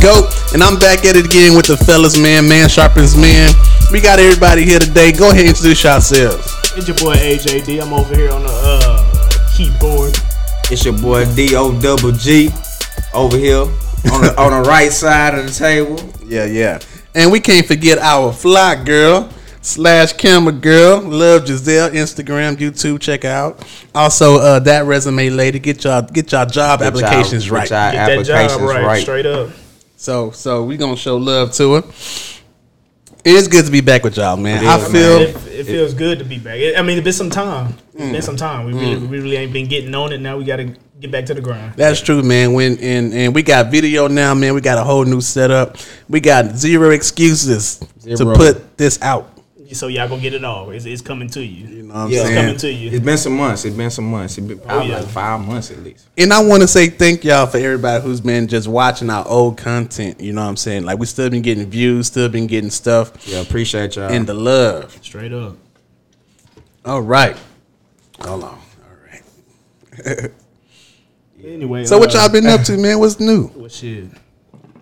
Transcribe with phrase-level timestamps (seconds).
[0.00, 2.48] GOAT, and I'm back at it again with the fellas, man.
[2.48, 3.52] Man sharpens man.
[3.92, 5.12] We got everybody here today.
[5.12, 6.46] Go ahead and introduce yourselves.
[6.76, 7.82] It's your boy AJD.
[7.82, 10.16] I'm over here on the uh, keyboard.
[10.70, 12.48] It's your boy D O double G
[13.12, 13.62] over here
[14.12, 15.98] on the on the right side of the table.
[16.30, 16.78] Yeah, yeah.
[17.16, 19.28] And we can't forget our fly girl
[19.62, 21.00] slash camera girl.
[21.00, 21.90] Love Giselle.
[21.90, 23.66] Instagram, YouTube, check out.
[23.92, 25.58] Also, uh, that resume lady.
[25.58, 27.68] Get y'all get y'all job Get y'all- applications get right.
[27.68, 29.02] y'all Get that applications job right, right.
[29.02, 29.50] straight up.
[30.00, 31.82] So so we gonna show love to her.
[33.22, 34.64] It's good to be back with y'all, man.
[34.64, 36.56] It I is, feel It, it feels good to be back.
[36.56, 37.74] It- I mean, it's been some time.
[37.92, 38.22] It's been mm.
[38.22, 38.64] some time.
[38.64, 39.08] We really, mm.
[39.10, 40.22] we really ain't been getting on it.
[40.22, 41.74] Now we got to get back to the grind.
[41.74, 42.54] that's true, man.
[42.54, 44.54] When and and we got video now, man.
[44.54, 45.76] We got a whole new setup.
[46.08, 47.78] We got zero excuses
[48.16, 49.30] to put this out.
[49.72, 50.70] So y'all gonna get it all.
[50.70, 51.66] It's, it's coming to you.
[51.66, 52.20] You know what I'm Yeah.
[52.22, 52.90] It's coming to you.
[52.90, 53.64] It's been some months.
[53.64, 54.36] It's been some months.
[54.38, 54.98] It's been probably yeah.
[55.00, 56.08] like five months at least.
[56.18, 59.56] And I want to say thank y'all for everybody who's been just watching our old
[59.58, 60.20] content.
[60.20, 60.84] You know what I'm saying?
[60.84, 64.10] Like we still been getting views, still been getting stuff, Yeah, appreciate y'all.
[64.10, 64.98] and the love.
[65.02, 65.56] Straight up.
[66.84, 67.36] All right.
[68.20, 68.50] Hold on.
[68.50, 68.60] All
[70.06, 70.30] right.
[71.44, 71.84] Anyway.
[71.86, 72.98] So what uh, y'all been up to, man?
[72.98, 73.50] What's new?
[73.56, 74.04] Well, shit.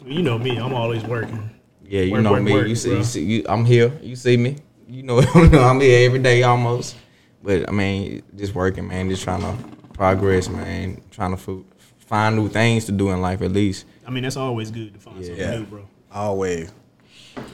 [0.05, 0.57] You know me.
[0.57, 1.51] I'm always working.
[1.85, 2.53] yeah, you Work, know work, me.
[2.53, 2.99] work, you see, bro.
[2.99, 3.93] you see, you, I'm here.
[4.03, 4.57] You see me.
[4.91, 6.97] You know, I'm here every day almost.
[7.43, 9.11] But I mean, just working, man.
[9.11, 9.55] Just trying to
[9.93, 11.03] progress, man.
[11.11, 11.67] Trying to fo-
[11.99, 13.85] find new things to do in life at least.
[14.07, 15.89] I mean, that's always good to find something new, bro.
[16.11, 16.73] Always.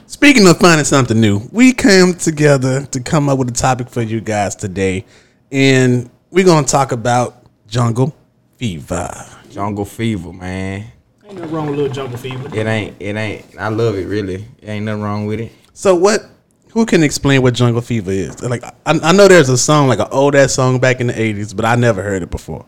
[0.07, 4.01] Speaking of finding something new, we came together to come up with a topic for
[4.01, 5.03] you guys today,
[5.51, 8.15] and we're gonna talk about jungle
[8.57, 9.11] fever.
[9.51, 10.85] Jungle fever, man.
[11.25, 12.47] Ain't nothing wrong with a little jungle fever.
[12.55, 12.95] It ain't.
[12.99, 13.45] It ain't.
[13.59, 14.45] I love it really.
[14.63, 15.51] ain't nothing wrong with it.
[15.73, 16.29] So what?
[16.75, 18.43] Who can explain what jungle fever is?
[18.43, 21.13] Like I, I know there's a song, like an old ass song back in the
[21.13, 22.65] '80s, but I never heard it before.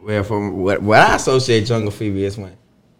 [0.00, 2.56] Well, from what what I associate jungle fever is when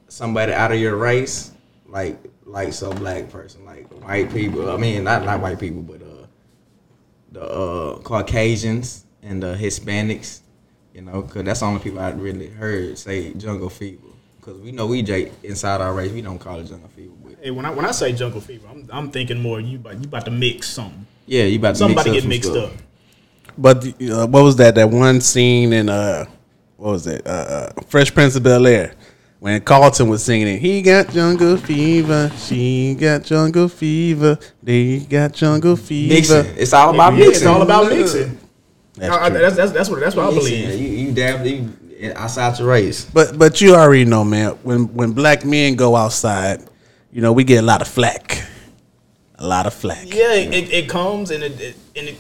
[0.09, 1.53] somebody out of your race,
[1.87, 4.71] like like some black person, like white people.
[4.71, 6.27] I mean, not not white people, but uh,
[7.33, 10.43] the uh, Caucasians and the Hispanics.
[10.93, 14.03] You know, cause that's the only people I really heard say jungle fever.
[14.43, 17.15] Cause we know we J inside our race, we don't call it jungle fever.
[17.39, 19.95] But Hey, when I when I say jungle fever, I'm, I'm thinking more you about
[19.99, 21.07] you about to mix something.
[21.27, 22.05] yeah, you about to mix.
[22.05, 22.73] Somebody mix get some mixed stuff.
[22.73, 22.83] up.
[23.57, 24.75] But uh, what was that?
[24.75, 26.27] That one scene in uh,
[26.77, 27.27] what was it?
[27.27, 28.95] Uh, uh, Fresh Prince of Bel Air.
[29.41, 35.33] When Carlton was singing it, he got jungle fever, she got jungle fever, they got
[35.33, 36.13] jungle fever.
[36.15, 36.57] Mixing.
[36.57, 37.35] It's all about Yeah, mixing.
[37.37, 38.37] It's all about mixing.
[38.97, 40.65] That's I- I- that's, that's, that's what that's what I Mixing.
[40.67, 40.81] believe.
[40.81, 43.05] You you damn you outside your race.
[43.05, 44.59] But but you already know, man.
[44.65, 46.65] When when black men go outside,
[47.13, 48.45] you know we get a lot of flack,
[49.37, 50.07] a lot of flack.
[50.07, 52.17] Yeah, it, it comes and it, it and it,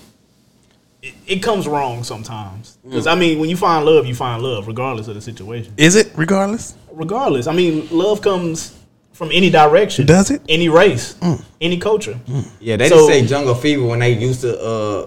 [1.02, 2.78] it it comes wrong sometimes.
[2.84, 5.74] Because I mean, when you find love, you find love, regardless of the situation.
[5.76, 6.74] Is it regardless?
[6.92, 8.74] Regardless, I mean, love comes
[9.12, 10.06] from any direction.
[10.06, 10.42] Does it?
[10.48, 11.16] Any race,
[11.60, 12.18] any culture.
[12.60, 15.06] Yeah, they So- just say jungle fever when they used to uh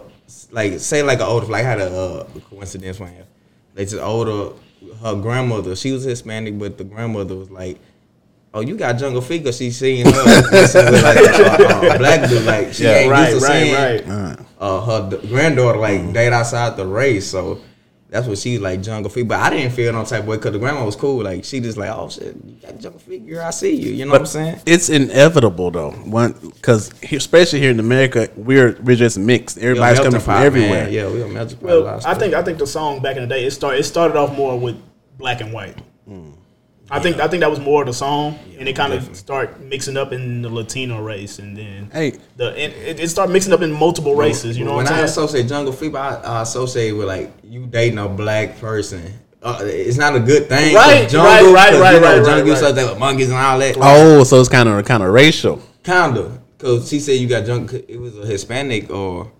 [0.51, 3.13] like say like an older like I had a uh, coincidence when
[3.73, 4.53] they just older
[5.01, 7.77] her grandmother she was Hispanic but the grandmother was like
[8.53, 10.11] oh you got jungle fever she seen her
[10.51, 12.95] messing with like a, a black dude like she Yeah.
[12.99, 14.39] ain't Right, used to right, seeing right.
[14.59, 17.61] uh, her d- granddaughter like date outside the race so.
[18.09, 20.51] That's what she like jungle fever, but I didn't feel no type of way because
[20.51, 21.23] the grandma was cool.
[21.23, 23.91] Like she just like, oh shit, you got jungle fever, girl, I see you.
[23.93, 24.59] You know what I'm saying?
[24.65, 29.57] It's inevitable though, one because especially here in America, we're we're just mixed.
[29.59, 30.89] Everybody's We coming from melting pot, everywhere.
[30.89, 31.69] Yeah, we're melting pot.
[31.69, 33.79] a lot Well, I think I think the song back in the day it started
[33.79, 34.75] it started off more with
[35.17, 35.77] black and white.
[36.93, 39.61] I think I think that was more of the song, and it kind of start
[39.61, 43.53] mixing up in the Latino race, and then Hey, the and it, it started mixing
[43.53, 44.57] up in multiple races.
[44.57, 45.25] You know when what I I'm saying?
[45.25, 49.01] associate jungle fever, I, I associate with like you dating a black person.
[49.41, 50.75] Uh, it's not a good thing.
[50.75, 52.57] Right, jungle, right, right, 'cause, right, you know, right, jungle right, you right.
[52.57, 53.77] start thinking about monkeys and all that.
[53.79, 55.61] oh, so it's kind of kind of racial.
[55.83, 57.79] Kinda, cause she said you got jungle.
[57.87, 59.31] It was a Hispanic or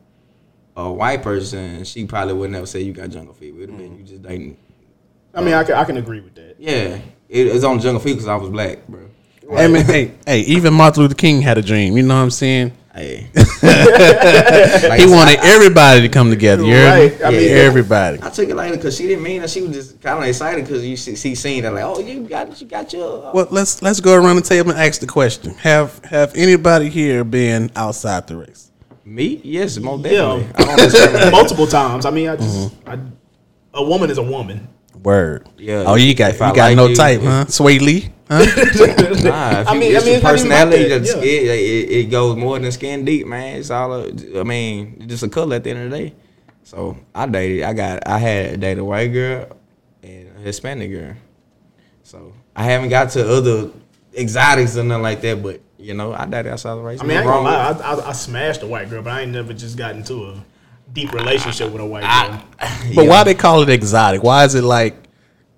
[0.78, 1.84] a white person.
[1.84, 3.58] She probably would never say you got jungle fever.
[3.58, 4.58] It'd have been you just dating.
[5.34, 6.56] I mean, I can I can agree with that.
[6.58, 7.00] Yeah,
[7.32, 9.08] it was on jungle fever because I was black, bro.
[9.50, 11.98] Hey, man, hey, hey, even Martin Luther King had a dream.
[11.98, 12.74] You know what I'm saying?
[12.94, 16.64] Hey, He wanted everybody to come together.
[16.64, 17.18] You heard me?
[17.18, 18.20] Right, I mean- everybody.
[18.22, 19.50] I took it later because she didn't mean it.
[19.50, 22.28] She was just kind of excited because you see, see seeing that like, oh, you
[22.28, 23.32] got you got your.
[23.34, 27.24] Well, let's let's go around the table and ask the question: Have have anybody here
[27.24, 28.72] been outside the race?
[29.06, 29.40] Me?
[29.44, 30.12] Yes, most Yeah.
[30.12, 30.66] definitely.
[30.66, 31.32] I don't.
[31.32, 32.06] Multiple times.
[32.06, 32.90] I mean, I just mm-hmm.
[32.90, 33.00] I,
[33.74, 34.68] a woman is a woman.
[35.04, 35.48] Word.
[35.58, 35.84] Yeah.
[35.88, 37.46] Oh, you got you got like no you, type, huh?
[37.46, 38.46] Swae Lee, huh?
[39.24, 40.78] Nah, if I you, mean- it's I mean, your it's personality.
[40.78, 41.24] like that, just yeah.
[41.24, 43.58] it, it, it goes more than skin deep, man.
[43.58, 43.94] It's all.
[43.94, 46.14] A, I mean, just a color at the end of the day.
[46.64, 47.64] So I dated.
[47.64, 48.08] I got.
[48.08, 49.58] I had dated a white girl
[50.04, 51.16] and a Hispanic girl.
[52.04, 53.72] So I haven't got to other
[54.18, 55.42] exotics or nothing like that.
[55.42, 57.02] But you know, I dated outside the race.
[57.02, 58.04] I mean, I ain't Nothing gonna lie.
[58.04, 60.46] I, I, I smashed a white girl, but I ain't never just gotten to a
[60.94, 62.10] deep relationship with a white girl.
[62.60, 63.10] I- But yeah.
[63.10, 64.24] why they call it exotic?
[64.24, 64.96] Why is it like?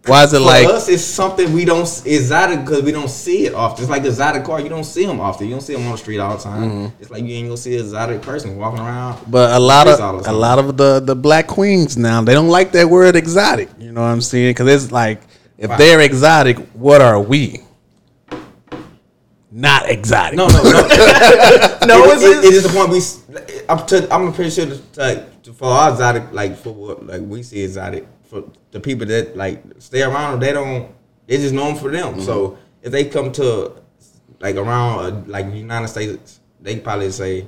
[0.06, 0.68] Why is it For like?
[0.68, 3.84] us, it's something we don't exotic because we don't see it often.
[3.84, 5.48] It's like exotic car, you don't see them often.
[5.48, 6.70] You don't see them on the street all the time.
[6.70, 7.02] Mm-hmm.
[7.02, 9.20] It's like you ain't gonna see an exotic person walking around.
[9.32, 12.74] But a lot of a lot of the the black queens now they don't like
[12.74, 13.70] that word exotic.
[13.80, 14.50] You know what I'm saying?
[14.52, 15.22] Because it's like
[15.58, 15.78] if Why?
[15.78, 17.62] they're exotic, what are we?
[19.56, 20.36] Not exotic.
[20.36, 20.64] No, no, no.
[21.86, 23.66] No, it, it's, it, it is the point we.
[23.70, 27.44] I'm, to, I'm pretty sure to, like, for our exotic, like for what like we
[27.44, 30.92] see exotic for the people that like stay around them, they don't.
[31.28, 32.20] They just known for them.
[32.20, 33.74] So if they come to
[34.40, 37.46] like around uh, like United States, they probably say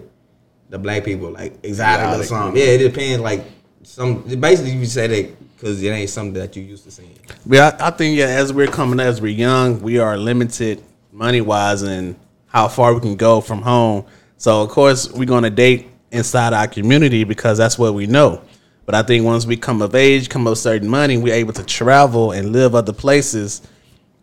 [0.70, 2.62] the black people like exotic, or something.
[2.62, 3.22] Yeah, it depends.
[3.22, 3.46] Like
[3.82, 7.18] some basically you say that because it ain't something that you used to seeing.
[7.52, 10.84] I, I think yeah, as we're coming as we're young, we are limited
[11.16, 12.16] money wise and
[12.48, 14.06] how far we can go from home.
[14.38, 18.42] So of course we're gonna date inside our community because that's what we know.
[18.86, 21.64] But I think once we come of age, come of certain money, we're able to
[21.64, 23.62] travel and live other places.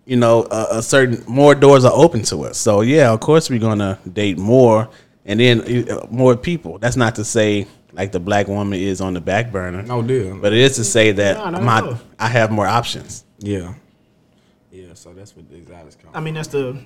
[0.05, 2.59] You know, a, a certain more doors are open to us.
[2.59, 4.89] So yeah, of course we're gonna date more
[5.25, 6.79] and then uh, more people.
[6.79, 9.83] That's not to say like the black woman is on the back burner.
[9.83, 10.37] No deal.
[10.39, 11.99] But it is to say that No, no, my no.
[12.19, 13.25] I have more options.
[13.39, 13.75] yeah,
[14.93, 14.97] yeah.
[14.97, 16.11] So that's what the exotics come.
[16.15, 16.79] I mean, that's the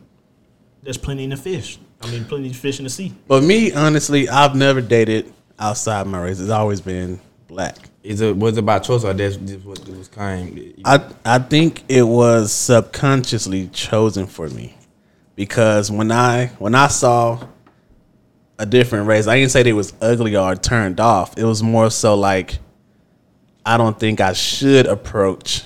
[0.82, 1.78] there's plenty in the fish.
[2.02, 3.12] I mean, plenty of fish in the sea.
[3.26, 6.38] But me, honestly, I've never dated outside my race.
[6.38, 7.76] It's always been black.
[8.02, 10.74] Is it was it by choice or that's just what it was kind?
[10.84, 14.76] I I think it was subconsciously chosen for me
[15.34, 17.44] because when I when I saw
[18.58, 21.36] a different race, I didn't say they was ugly or turned off.
[21.36, 22.58] It was more so like
[23.64, 25.64] I don't think I should approach.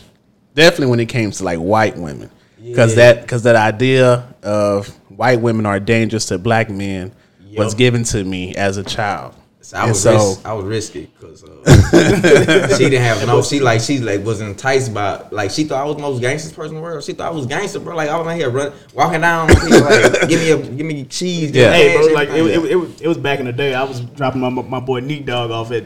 [0.54, 2.30] Definitely when it came to like white women,
[2.62, 3.12] because Yeah.
[3.14, 7.12] that because that idea of white women are dangerous to black men
[7.56, 9.34] was given to me as a child.
[9.62, 13.42] So I was so- ris- I was risky because uh, she didn't have no.
[13.42, 16.52] She like she like was enticed by like she thought I was the most gangster
[16.54, 17.04] person in the world.
[17.04, 17.94] She thought I was gangster, bro.
[17.94, 21.04] Like I was out here run, walking down, people like give me a give me
[21.04, 21.50] cheese.
[21.52, 21.72] Yeah.
[21.72, 23.74] Hey, bro, like it, it, it, was- it was back in the day.
[23.74, 25.84] I was dropping my my boy Neat Dog off at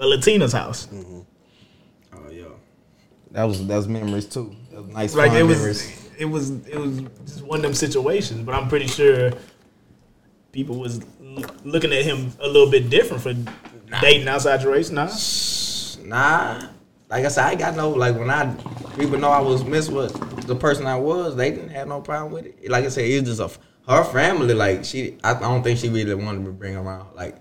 [0.00, 0.88] a Latina's house.
[0.92, 1.02] Yeah,
[3.36, 4.56] that was that was memories too.
[4.72, 5.14] That was nice.
[5.14, 6.10] Like fun it was, memories.
[6.18, 8.40] it was, it was just one of them situations.
[8.42, 9.30] But I'm pretty sure
[10.52, 13.34] people was l- looking at him a little bit different for
[14.00, 14.90] dating outside your race.
[14.90, 15.10] Nah,
[16.02, 16.66] Nah,
[17.10, 18.54] like I said, I got no like when I
[18.96, 20.14] people know I was miss with
[20.46, 22.70] the person I was, they didn't have no problem with it.
[22.70, 24.54] Like I said, it was just a her family.
[24.54, 27.36] Like she, I don't think she really wanted to bring around like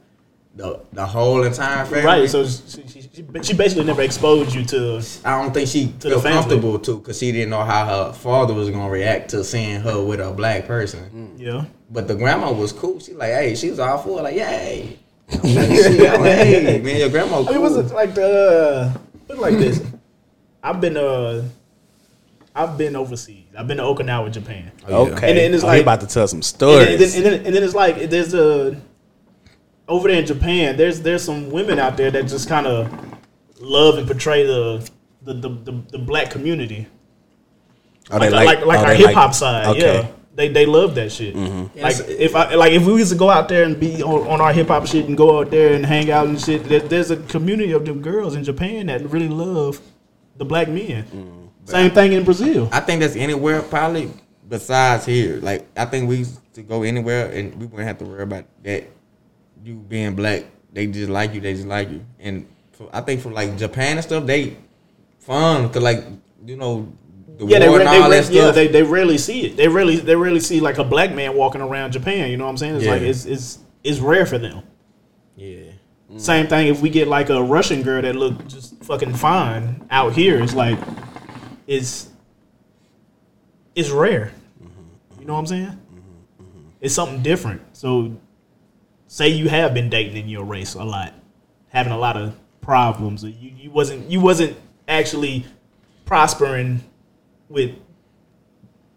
[0.55, 2.05] the the whole entire family.
[2.05, 2.29] right.
[2.29, 5.03] So she, she, she, she basically never exposed you to.
[5.25, 8.53] I don't think she the felt comfortable too, cause she didn't know how her father
[8.53, 11.35] was gonna react to seeing her with a black person.
[11.37, 12.99] Yeah, But the grandma was cool.
[12.99, 14.97] She like, hey, she was all for it, like, yay.
[15.31, 17.49] I'm like, I'm like, hey, man, your grandma cool.
[17.49, 18.97] I mean, was it like the
[19.27, 19.81] put it like this?
[20.63, 21.43] I've been uh,
[22.55, 23.43] I've been overseas.
[23.57, 24.71] I've been to Okinawa, Japan.
[24.87, 26.87] Okay, And then it's oh, like- he about to tell some And stories.
[26.87, 28.79] then, and, then, and, then, and then it's like there's a
[29.87, 30.77] over there in Japan.
[30.77, 32.91] There's there's some women out there that just kind of
[33.59, 34.89] love and portray the
[35.21, 36.87] the, the, the, the black community,
[38.11, 39.67] Oh, like they like, like, oh, our hip hop side.
[39.67, 39.79] Okay.
[39.81, 40.07] Mm-hmm.
[40.07, 41.35] Yeah, they they love that shit.
[41.35, 44.41] Like if I like if we was to go out there and be on, on
[44.41, 47.09] our hip hop shit and go out there and hang out and shit, there, there's
[47.09, 49.81] a community of them girls in Japan that really love
[50.37, 51.05] the black men.
[51.05, 51.67] Mm.
[51.67, 52.69] Same thing in Brazil.
[52.71, 54.11] I think that's anywhere probably
[54.47, 55.39] besides here.
[55.41, 58.45] Like I think we used to go anywhere and we wouldn't have to worry about
[58.63, 58.83] that.
[59.63, 60.43] You being black,
[60.73, 61.41] they just like you.
[61.41, 62.05] They just like you.
[62.19, 64.57] And for, I think for like Japan and stuff, they
[65.19, 66.03] fun because like
[66.45, 66.91] you know
[67.37, 69.45] the Yeah, they, war re- and they, all re- that yeah, they they rarely see
[69.47, 69.57] it.
[69.57, 72.29] They really they rarely see like a black man walking around Japan.
[72.29, 72.75] You know what I'm saying?
[72.75, 72.91] It's Yeah.
[72.91, 74.63] like it's it's it's rare for them.
[75.35, 75.71] yeah.
[76.17, 80.13] Same thing if we get like a Russian girl that look just fucking fine out
[80.13, 80.41] here.
[80.41, 80.77] It's like
[81.67, 82.09] it's
[83.73, 84.31] it's rare.
[85.19, 85.65] You know what I'm saying?
[85.65, 85.97] Mm-hmm.
[85.97, 86.43] Mm-hmm.
[86.43, 86.69] Mm-hmm.
[86.81, 87.61] It's something different.
[87.75, 88.15] So
[89.15, 91.13] say you have been dating in your race a lot,
[91.69, 93.23] having a lot of problems.
[93.23, 94.57] or You you wasn't you wasn't
[94.89, 95.45] actually
[96.05, 96.83] prospering
[97.47, 97.71] with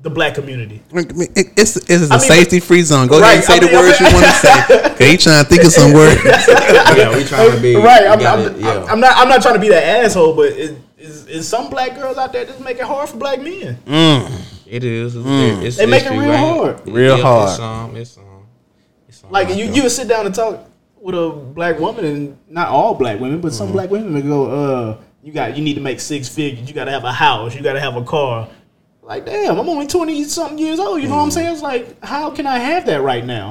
[0.01, 0.83] the black community.
[0.91, 1.07] I mean,
[1.37, 3.07] it- It's it's a I mean, safety free zone.
[3.07, 4.91] Go Right, ahead and say I the mean, I words mean- you want to say.
[4.93, 6.21] Okay, you trying to think of some words.
[6.25, 8.07] yeah, we trying to be right.
[8.09, 8.85] I'm, I'm, yeah.
[8.91, 9.17] I'm not.
[9.17, 12.33] I'm not trying to be that asshole, but is, is, is some black girls out
[12.33, 13.79] there just make it hard for black men?
[14.67, 15.15] It is.
[15.15, 15.63] It's, Mm.
[15.63, 16.89] it's, They it's make it real ain't hard.
[16.89, 17.49] Real It's hard.
[17.49, 18.25] it's some, it's some
[19.31, 20.65] Like you, you would sit down and talk
[21.01, 23.57] with a black woman, and not all black women, but Mm-hmm.
[23.59, 26.69] some black women would go, "Uh, you got, you need to make six figures.
[26.69, 27.55] You got to have a house.
[27.55, 28.49] You got to have a car."
[29.03, 31.01] Like, damn, I'm only twenty something years old.
[31.01, 31.53] You know what I'm saying?
[31.53, 33.51] It's like, how can I have that right now?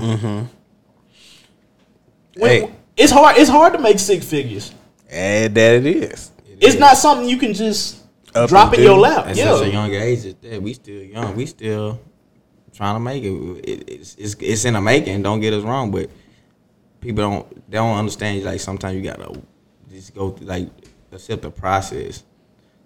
[2.36, 2.72] When- Hey.
[2.96, 3.38] it's hard.
[3.38, 4.72] It's hard to make six figures.
[5.10, 6.32] And that it is.
[6.60, 7.98] It's not something you can just
[8.36, 9.28] Up drop in your lap.
[9.28, 11.36] At Yeah, such a young age, we still young.
[11.36, 12.00] We still
[12.78, 13.34] trying to make it.
[13.68, 15.22] it it's, it's it's in the making.
[15.24, 16.10] Don't get us wrong, but
[17.02, 18.44] people don't they don't understand.
[18.44, 19.42] Like sometimes you gotta
[19.90, 20.70] just go through, like
[21.12, 22.24] accept the process.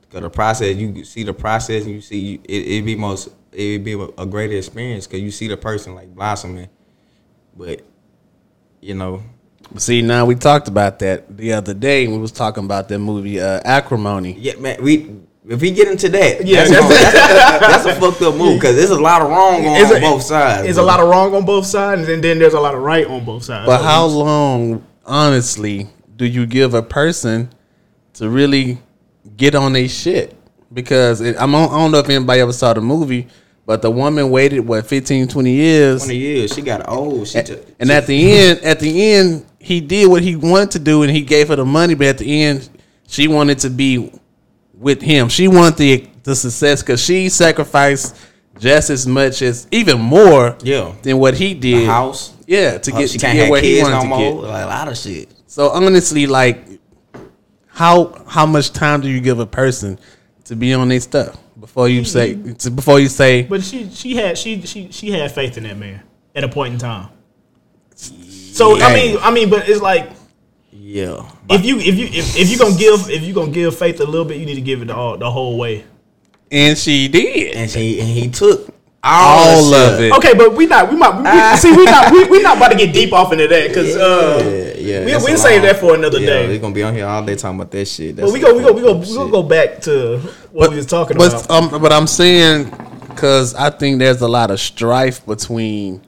[0.09, 2.49] Cause the process, you see the process, and you see it.
[2.49, 6.69] It be most it be a greater experience because you see the person like blossoming.
[7.55, 7.81] But
[8.81, 9.23] you know,
[9.77, 12.07] See, now we talked about that the other day.
[12.07, 14.33] We was talking about that movie uh, Acrimony.
[14.37, 14.83] yeah, man.
[14.83, 15.15] We
[15.47, 18.91] if we get into that, Yeah, that's, that's, that's a fucked up move because there's
[18.91, 20.63] a lot of wrong on, It's a- both sides.
[20.63, 23.07] There's a lot of wrong on both sides, and then there's a lot of right
[23.07, 23.65] on both sides.
[23.65, 27.49] But how long, honestly, do you give a person
[28.13, 28.77] to really
[29.37, 30.35] get on their shit?
[30.73, 33.27] Because it, I'm on, I don't know if anybody ever saw the movie,
[33.65, 37.27] but the woman waited what 15, 20 years, Twenty years, she got old.
[37.27, 40.79] She took, and at the end, at the end, he did what he wanted to
[40.79, 41.93] do, and he gave her the money.
[41.93, 42.69] But at the end,
[43.07, 44.11] she wanted to be
[44.81, 45.29] with him.
[45.29, 48.15] She wanted the the success because she sacrificed
[48.59, 50.91] just as much as even more Yeah.
[51.01, 51.81] than what he did.
[51.83, 52.33] the house.
[52.45, 54.19] Yeah, to get she to can't get have where he kids wanted no to more.
[54.43, 54.49] get.
[54.51, 55.29] Like a lot of shit.
[55.47, 56.65] So honestly, like,
[57.67, 59.97] how how much time do you give a person
[60.45, 64.15] to be on their stuff before you say to, before you say But she she
[64.15, 66.01] had she she she had faith in that man
[66.35, 67.09] at a point in time.
[67.95, 70.11] So I mean I mean, but it's like
[70.71, 71.29] Yeah.
[71.49, 74.05] if you if you if, if you gonna give if you gonna give faith a
[74.05, 75.85] little bit, you need to give it the, all, the whole way.
[76.51, 78.73] and she did And she and he took
[79.03, 80.13] all the of it.
[80.13, 82.77] Okay, but we not we might we, see we not we, we not about to
[82.77, 84.41] get deep off into that because uh,
[84.77, 85.05] Yeah, yeah.
[85.05, 86.47] we that's we a save that for another yeah, day.
[86.47, 88.15] We're gonna be on here all day talking about that shit.
[88.15, 90.19] But we go we go we go we gonna go back to
[90.51, 91.49] what we was talking but, about.
[91.73, 92.69] Um, but I'm saying
[93.09, 96.01] because I think there's a lot of strife between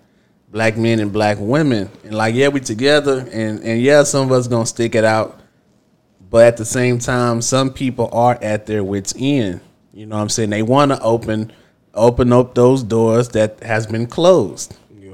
[0.53, 4.31] black men and black women, and like yeah, we together, and and yeah, some of
[4.31, 5.41] us gonna stick it out,
[6.29, 9.59] but at the same time, some people are at their wits end.
[9.93, 10.51] You know what I'm saying?
[10.51, 11.51] They want to open
[11.95, 14.77] open up those doors that has been closed.
[14.99, 15.13] Yeah.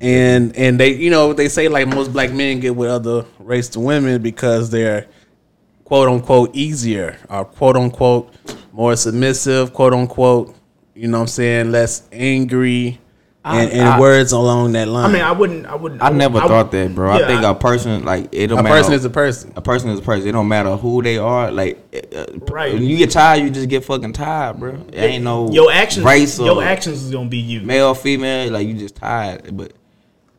[0.00, 3.68] and and they you know they say like most black men get with other race
[3.70, 5.06] to women because they're
[5.84, 8.32] quote unquote easier or quote unquote
[8.72, 10.54] more submissive quote unquote
[10.94, 13.00] you know what i'm saying less angry
[13.44, 16.02] and, and I- words along that line I mean, I wouldn't I wouldn't.
[16.02, 17.16] I never would- thought that, bro.
[17.16, 18.74] yeah, I think a person like it don't a matter.
[18.76, 20.28] person is a person a person is a person.
[20.28, 21.50] It don't matter who they are.
[21.50, 21.78] Like,
[22.14, 22.74] uh, Right.
[22.74, 24.74] When you get tired, you just get fucking tired, bro.
[24.92, 27.60] It ain't no your actions race or your actions is gonna be you.
[27.62, 28.52] male, female.
[28.52, 29.56] Like you just tired.
[29.56, 29.72] But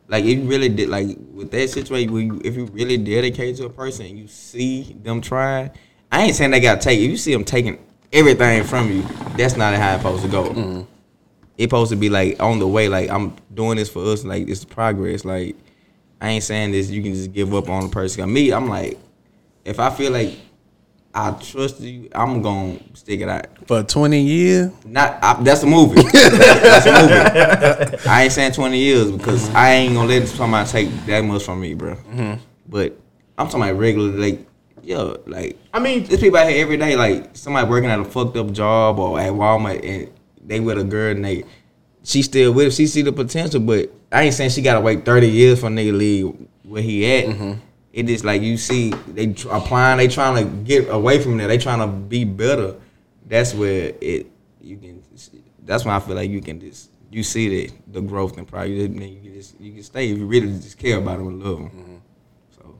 [0.08, 3.56] like if you really did, like with that situation, where you, if you really dedicate
[3.56, 5.70] to a person and you see them trying,
[6.12, 6.98] I ain't saying they got to take.
[7.00, 7.78] If you see them taking
[8.12, 9.02] everything from you,
[9.36, 10.86] that's not how it's supposed to go.
[11.60, 12.88] It's supposed to be like on the way.
[12.88, 14.24] Like I'm doing this for us.
[14.24, 15.24] Like it's progress.
[15.24, 15.56] Like
[16.20, 16.90] I ain't saying this.
[16.90, 18.22] You can just give up on the person.
[18.22, 18.98] 'Cause Me, I'm like,
[19.64, 20.36] if I feel like
[21.14, 23.46] I trust you, I'm gonna stick it out.
[23.66, 26.00] for 20 years Not I, that's a movie.
[26.12, 26.92] that's a
[27.92, 28.08] movie.
[28.08, 31.60] I ain't saying twenty years because I ain't gonna let somebody take that much from
[31.60, 31.94] me, bro.
[31.96, 32.40] Mm-hmm.
[32.68, 32.96] But
[33.36, 34.46] I'm talking about regular, like
[34.82, 38.04] yo, like I mean, there's people out here every day, like somebody working at a
[38.04, 40.10] fucked up job or at Walmart and
[40.50, 41.44] they with a girl and they
[42.02, 42.70] she still with him.
[42.72, 45.70] She see the potential, but I ain't saying she gotta wait thirty years for a
[45.70, 47.26] nigga leave where he at.
[47.26, 47.60] Mm-hmm.
[47.92, 51.46] It is like you see they applying, they trying to get away from that.
[51.46, 52.76] They trying to be better.
[53.26, 54.26] That's where it
[54.60, 55.02] you can.
[55.64, 58.80] That's why I feel like you can just you see the the growth and probably
[58.80, 61.58] you can just you can stay if you really just care about them and love
[61.58, 61.70] them.
[61.70, 61.96] Mm-hmm.
[62.56, 62.78] So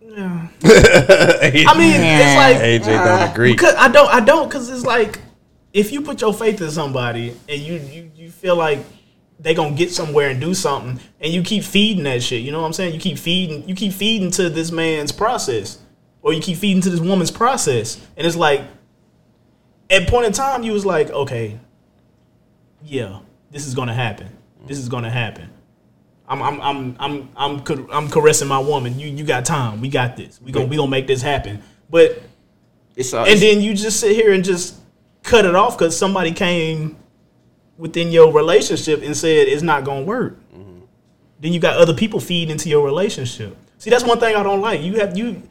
[0.00, 0.48] Yeah
[1.68, 5.18] I mean, it's like AJ don't agree I don't, I don't, cause it's like
[5.72, 8.84] if you put your faith in somebody and you you you feel like
[9.40, 12.42] they gonna get somewhere and do something, and you keep feeding that shit.
[12.42, 12.94] You know what I'm saying?
[12.94, 15.78] You keep feeding, you keep feeding to this man's process,
[16.22, 18.62] or you keep feeding to this woman's process, and it's like
[19.90, 21.58] at point in time you was like, okay,
[22.84, 24.28] yeah, this is gonna happen.
[24.66, 25.50] This is gonna happen.
[26.28, 28.98] I'm I'm I'm I'm I'm I'm caressing my woman.
[28.98, 29.80] You you got time.
[29.80, 30.40] We got this.
[30.40, 31.62] We gonna we gonna make this happen.
[31.90, 32.22] But
[32.94, 34.76] it's and then you just sit here and just
[35.22, 36.96] cut it off because somebody came
[37.76, 40.38] within your relationship and said it's not gonna work.
[41.42, 43.56] Then you got other people feeding into your relationship.
[43.76, 44.80] See, that's one thing I don't like.
[44.80, 45.42] You have you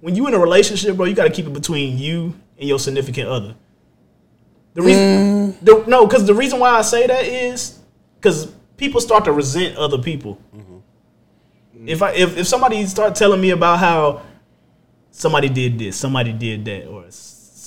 [0.00, 1.06] when you in a relationship, bro.
[1.06, 3.56] You got to keep it between you and your significant other.
[4.74, 5.60] The reason, mm.
[5.60, 7.80] the, no, because the reason why I say that is
[8.14, 8.46] because
[8.76, 10.38] people start to resent other people.
[10.54, 11.88] Mm-hmm.
[11.88, 14.22] If I if, if somebody start telling me about how
[15.10, 17.06] somebody did this, somebody did that, or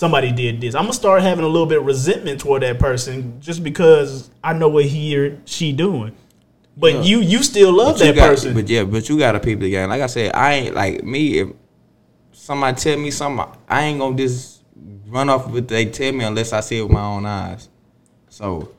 [0.04, 0.76] somebody did this.
[0.76, 4.52] I'm gonna start having a little bit of resentment toward that person just because I
[4.52, 6.12] know what he or she doing.
[6.76, 7.02] But Yeah.
[7.04, 8.54] you you still love But that got- person.
[8.54, 9.88] But yeah, but you gotta peep the game.
[9.90, 11.40] Like I said, I ain't like me.
[11.40, 11.48] If
[12.34, 14.64] somebody tell me something, I ain't gonna just
[15.08, 17.70] run off with they tell me unless I see it with my own eyes.
[18.28, 18.70] So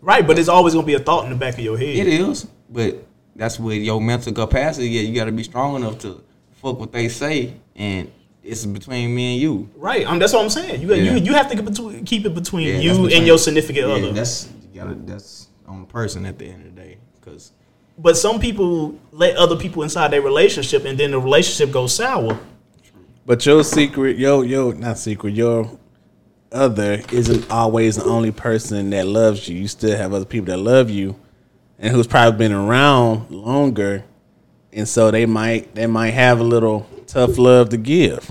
[0.00, 1.94] right, but it's always gonna be a thought in the back of your head.
[1.94, 3.04] it is, but
[3.36, 4.88] that's with your mental capacity.
[4.88, 6.22] Yeah, you gotta be strong enough to
[6.62, 8.10] fuck what they say, and
[8.48, 9.68] it's between me and you.
[9.76, 10.06] Right.
[10.06, 10.80] Um, that's what I'm saying.
[10.82, 11.14] You Yeah.
[11.16, 13.86] you you have to keep, between, keep it between Yeah, you that's and your significant
[13.88, 14.12] Yeah, other.
[14.12, 17.52] that's you gotta that's on the person at the end of the day, because
[17.98, 22.38] But some people let other people inside their relationship, and then the relationship goes sour.
[23.26, 25.70] But your secret, yo, yo, not secret, your
[26.50, 29.58] other isn't always the only person that loves you.
[29.58, 31.16] You still have other people that love you,
[31.78, 34.04] and who's probably been around longer,
[34.72, 38.30] and so they might they might have a little tough love to give.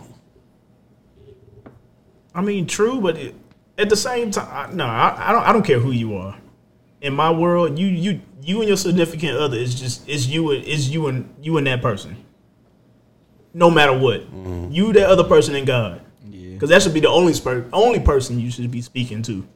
[2.37, 3.35] I mean, true, but it,
[3.79, 5.43] at the same time, I, no, I, I don't.
[5.43, 6.37] I don't care who you are.
[7.01, 10.63] In my world, you you you and your significant other is just is you and
[10.63, 12.15] is you and you and that person.
[13.55, 14.71] No matter what, mm-hmm.
[14.71, 17.99] you that other person and God, yeah, because that should be the only spur, only
[17.99, 19.47] person you should be speaking to.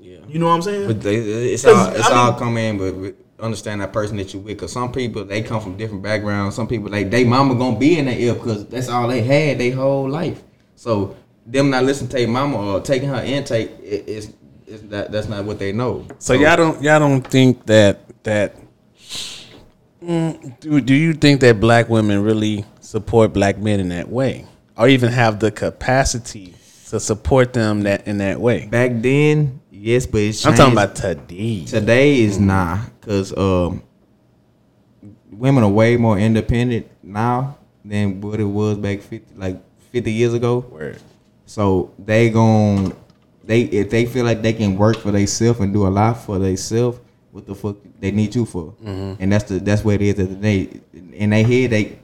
[0.00, 0.18] yeah.
[0.26, 0.88] You know what I'm saying?
[0.88, 4.34] But they, it's all it's I all mean- come in, but understand that person that
[4.34, 4.58] you with.
[4.58, 6.56] Cause some people they come from different backgrounds.
[6.56, 9.58] Some people like they mama gonna be in their ear because that's all they had
[9.58, 10.42] their whole life.
[10.74, 11.16] So
[11.50, 14.32] them not listening to their mama or taking her intake is
[14.66, 16.06] is that that's not what they know.
[16.18, 18.56] So y'all don't y'all don't think that that
[20.02, 24.46] mm, do do you think that black women really support black men in that way,
[24.76, 26.54] or even have the capacity
[26.90, 28.66] to support them that in that way?
[28.66, 31.64] back then, yes, but it's I'm talking about today.
[31.64, 33.82] Today is nah, cause um,
[35.30, 39.56] women are way more independent now than what it was back fifty like
[39.90, 40.58] fifty years ago.
[40.58, 41.00] Word.
[41.48, 42.94] So they gon'
[43.42, 46.38] they if they feel like they can work for themselves and do a lot for
[46.38, 47.00] themselves,
[47.32, 48.74] what the fuck they need you for?
[48.84, 49.14] Mm-hmm.
[49.22, 50.68] And that's the that's what it is at the day.
[50.92, 51.98] In their head, they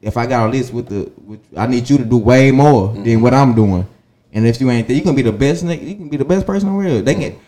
[0.00, 2.88] if I got a list with the with, I need you to do way more
[2.88, 3.04] mm-hmm.
[3.04, 3.86] than what I'm doing.
[4.32, 5.86] And if you ain't there, you can be the best nigga.
[5.86, 7.04] You can be the best person in the world.
[7.04, 7.38] They can,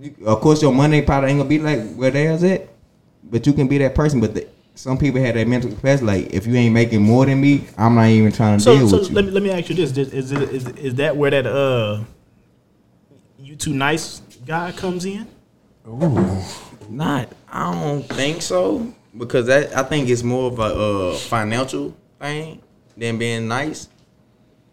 [0.00, 2.66] you, of course, your money probably ain't gonna be like where theirs at,
[3.24, 4.20] but you can be that person.
[4.20, 4.48] But the,
[4.78, 6.06] some people have that mental capacity.
[6.06, 8.88] Like if you ain't making more than me, I'm not even trying to So, deal
[8.88, 9.14] so with you.
[9.16, 11.46] let me let me ask you this: Is is, it- is is that where that
[11.46, 12.04] uh,
[13.40, 15.26] you too nice guy comes in?
[15.84, 21.14] Oh, not, I don't think so because that I think it's more of a uh,
[21.16, 22.62] financial thing
[22.96, 23.88] than being nice.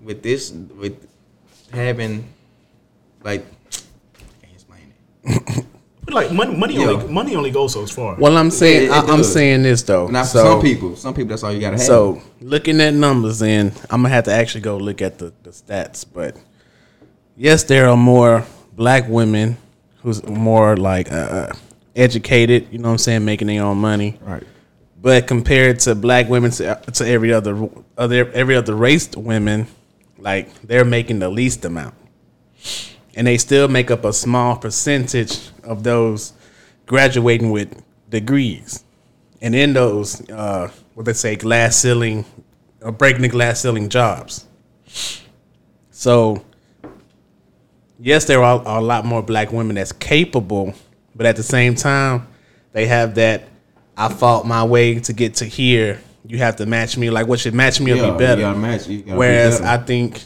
[0.04, 1.08] With this, with
[1.72, 2.28] having
[3.24, 3.44] like,
[4.22, 5.66] I can't explain it.
[6.06, 6.88] But like money, money Yeah.
[6.90, 8.16] only money only goes so far.
[8.16, 10.08] Well, I'm saying It- it I, I'm saying this though.
[10.08, 10.96] Not so, some people.
[10.96, 11.86] Some people, that's all you gotta have.
[11.86, 15.50] So looking at numbers, and I'm gonna have to actually go look at the, the
[15.50, 16.06] stats.
[16.12, 16.38] But
[17.36, 19.58] yes, there are more black women
[20.04, 21.48] who's more like uh,
[21.96, 22.68] educated.
[22.72, 24.20] You know what I'm saying, making their own money.
[24.22, 24.44] right,
[25.02, 29.66] But compared to black women to, to every other other every other race women,
[30.20, 31.96] like they're making the least amount,
[33.16, 36.34] and they still make up a small percentage of those
[36.86, 38.84] graduating with degrees,
[39.42, 42.26] and in those uh, what they say glass ceiling
[42.82, 44.46] or breaking the glass ceiling jobs.
[45.92, 46.44] So
[48.00, 50.74] yes, there are a lot more black women that's capable,
[51.16, 52.28] but at the same time,
[52.74, 53.48] they have that
[53.98, 56.02] I fought my way to get to here.
[56.28, 57.10] You have to match me.
[57.10, 58.54] Like what should match me will Yeah, be better.
[58.56, 59.82] match, gotta be Whereas better.
[59.82, 60.24] I think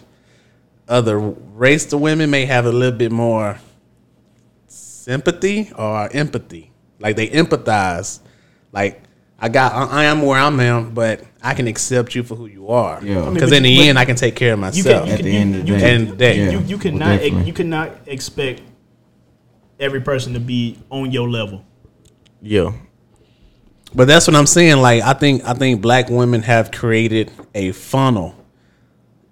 [0.88, 1.20] other
[1.60, 3.58] race to women may have a little bit more
[4.68, 6.72] sympathy or empathy.
[7.00, 8.20] Like they empathize.
[8.72, 9.04] Like
[9.40, 12.46] I got, I I am where I'm at, but I can accept you for who
[12.46, 13.04] you are.
[13.04, 13.22] Yeah.
[13.22, 14.86] I mean, Because in the you- end, I can take care of you myself.
[14.86, 15.80] can, you At can, the you, end of the day.
[15.80, 16.36] can- End day.
[16.38, 17.44] you, Yeah, you well, cannot definitely.
[17.44, 18.62] you cannot expect
[19.80, 21.64] every person to be on your level.
[22.42, 22.72] yeah,
[23.96, 24.78] But that's what I'm saying.
[24.82, 28.36] Like I think I think black women have created a funnel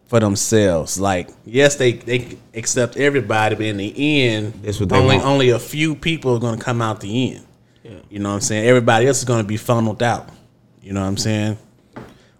[0.07, 0.99] for themselves.
[0.99, 5.27] Like yes, they they accept everybody, but in the end, That's what only want.
[5.27, 7.43] only a few people are going to come out the end.
[8.09, 8.67] You know what I'm saying?
[8.67, 10.29] Everybody else is going to be funneled out.
[10.81, 11.57] You know what I'm saying?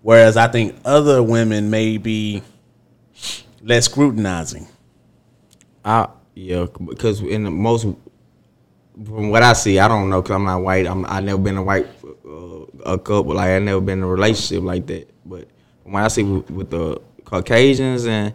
[0.02, 2.42] Whereas I think other women may be
[3.62, 4.68] less scrutinizing.
[5.84, 7.84] I yeah because in the most
[9.06, 10.88] from what I see, I don't know because I'm not white.
[10.88, 11.88] I'm I never been a white
[12.26, 15.10] uh, a couple like I never been in a relationship like that.
[15.26, 15.48] But
[15.84, 18.34] when I see with, with the Caucasians and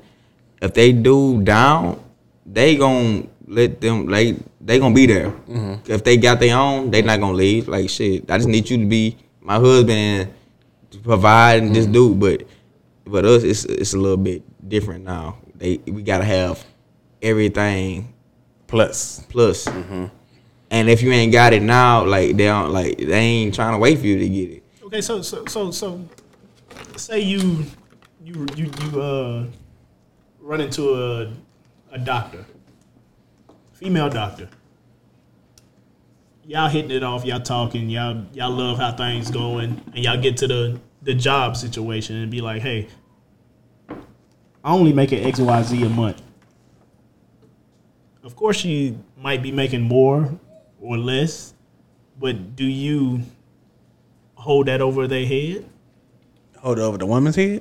[0.60, 1.98] if they do down,
[2.46, 5.30] they gon' let them like they gonna be there.
[5.30, 5.90] Mm-hmm.
[5.90, 7.68] If they got their own, they not gonna leave.
[7.68, 10.34] Like shit, I just need you to be my husband and
[10.90, 12.14] to provide and just mm-hmm.
[12.14, 12.14] do.
[12.14, 12.46] But
[13.04, 15.38] but us, it's it's a little bit different now.
[15.56, 16.64] they we gotta have
[17.20, 18.12] everything
[18.72, 19.66] Plus, plus.
[19.66, 20.06] Mm-hmm.
[20.70, 23.78] And if you ain't got it now, like they don't like they ain't trying to
[23.78, 24.62] wait for you to get it.
[24.84, 26.00] Okay, so so so so
[26.96, 27.66] say you
[28.24, 29.44] you you you uh
[30.40, 31.32] run into a
[31.92, 32.44] a doctor,
[33.72, 34.48] female doctor.
[36.44, 40.36] Y'all hitting it off, y'all talking, y'all y'all love how things going, and y'all get
[40.38, 42.88] to the the job situation and be like, hey,
[43.90, 46.22] I only make an X Y Z a month.
[48.22, 50.38] Of course, she might be making more
[50.80, 51.54] or less,
[52.18, 53.22] but do you
[54.34, 55.64] hold that over their head?
[56.62, 57.60] hold it over the woman's head.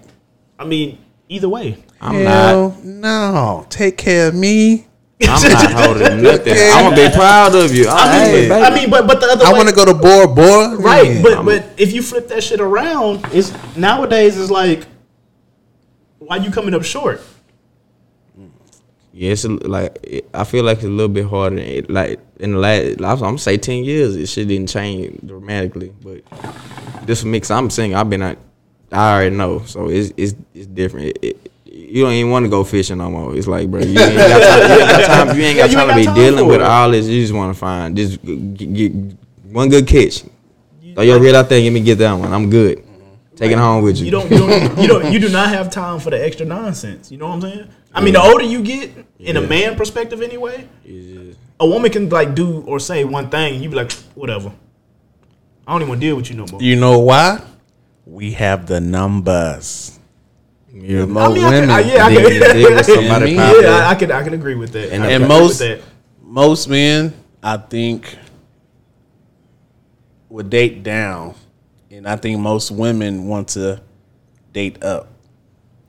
[0.61, 1.75] I mean, either way.
[1.99, 2.83] I'm not.
[2.83, 3.65] No.
[3.69, 4.85] Take care of me.
[5.23, 6.53] I'm not holding nothing.
[6.55, 7.85] I'm gonna be proud of you.
[7.89, 9.93] I mean, Hey, I mean, but but the other I way, want to go to
[9.95, 10.75] Bora Bora.
[10.77, 11.15] right.
[11.15, 11.21] Yeah.
[11.23, 14.85] But but if you flip that shit around, it's nowadays it's like,
[16.19, 17.21] why you coming up short?
[19.13, 21.57] Yeah, it's a, like it, I feel like it's a little bit harder.
[21.57, 25.91] It, like in the last, I'm gonna say ten years, it shit didn't change dramatically.
[26.01, 26.21] But
[27.05, 28.37] this mix I'm saying, I've been, at,
[28.91, 31.17] I already know, so it's it's it's different.
[31.21, 33.35] It, it, you don't even want to go fishing no more.
[33.35, 34.67] It's like, bro, you ain't got time.
[34.67, 36.61] You ain't got time, ain't got you time ain't to got be time dealing with
[36.61, 36.61] it.
[36.61, 37.07] all this.
[37.07, 38.91] You just want to find just get, get
[39.51, 40.23] one good catch.
[40.93, 42.33] Throw your reel out there, give me get that one.
[42.33, 42.79] I'm good.
[42.79, 43.35] Mm-hmm.
[43.35, 44.05] Take it home with you.
[44.05, 47.11] You don't you don't you don't you do not have time for the extra nonsense.
[47.11, 47.69] You know what I'm saying?
[47.93, 52.09] I mean, the older you get, in a man perspective, anyway, It's a woman can
[52.09, 54.51] like do or say one thing, and you be like, whatever.
[55.67, 56.61] I don't even want to deal with you no more.
[56.61, 57.41] You know why?
[58.05, 59.99] We have the numbers.
[60.73, 61.01] Yeah.
[61.01, 61.61] The more I mean, I women.
[61.61, 63.41] can, I, yeah, I can, you deal with somebody Yeah.
[63.41, 64.93] I, I can, I can agree with that.
[64.93, 65.81] And I and most that.
[66.21, 68.17] most men, I think,
[70.29, 71.35] would date down,
[71.89, 73.81] and I think most women want to
[74.53, 75.09] date up.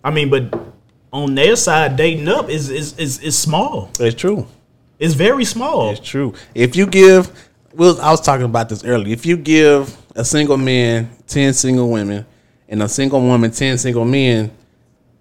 [0.03, 0.53] I mean, but
[1.13, 3.91] on their side, dating up is is is, is small.
[4.01, 4.47] It's true.
[4.99, 5.91] It's very small.
[5.91, 6.35] It's true.
[6.55, 7.31] If you give,
[7.75, 9.13] well, I was talking about this earlier.
[9.13, 12.27] If you give a single man ten single women
[12.69, 14.51] and a single woman ten single men,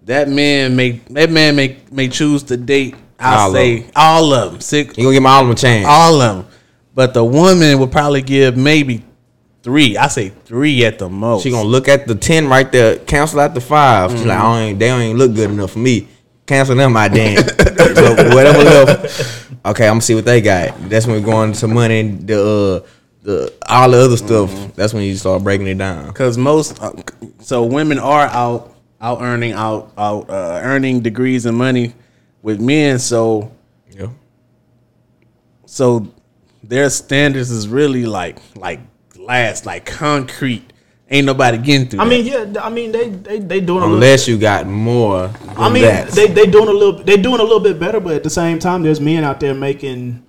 [0.04, 2.94] that man may that man may may choose to date.
[3.18, 3.90] I'll of say them.
[3.94, 5.86] all of them, six, You gonna give my all of them a chance.
[5.86, 6.52] all of them.
[6.94, 9.04] But the woman would probably give maybe
[9.62, 9.96] three.
[9.96, 11.44] I say three at the most.
[11.44, 14.46] She gonna look at the ten right there, cancel out the 5 She's like, mm-hmm.
[14.46, 16.08] I don't, they don't even look good enough for me.
[16.46, 17.36] Cancel them out then.
[17.96, 19.41] so whatever left.
[19.64, 20.76] Okay, I'm gonna see what they got.
[20.88, 22.88] That's when we go into money, the uh,
[23.22, 24.50] the all the other stuff.
[24.74, 26.06] That's when you start breaking it down.
[26.08, 26.92] because most uh,
[27.40, 31.94] so women are out out earning out out uh, earning degrees and money
[32.42, 32.98] with men.
[32.98, 33.52] So
[33.90, 34.08] Yeah.
[35.66, 36.08] so
[36.64, 40.72] their standards is really like like glass, like concrete.
[41.10, 42.00] Ain't nobody getting through.
[42.00, 42.10] I that.
[42.10, 42.62] mean, yeah.
[42.62, 43.94] I mean, they they they doing a little.
[43.96, 45.30] Unless you got more.
[45.56, 46.08] I mean, that.
[46.10, 47.02] they they doing a little.
[47.02, 49.54] They doing a little bit better, but at the same time, there's men out there
[49.54, 50.24] making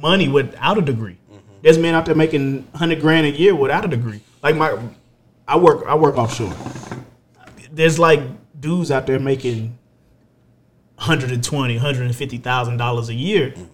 [0.00, 1.18] money without a degree.
[1.30, 1.52] Mm-hmm.
[1.62, 4.22] There's men out there making hundred grand a year without a degree.
[4.42, 4.78] Like my,
[5.46, 6.54] I work I work offshore.
[7.70, 8.20] There's like
[8.58, 9.78] dudes out there making
[10.96, 13.64] 120, 150,000 dollars a year, mm-hmm.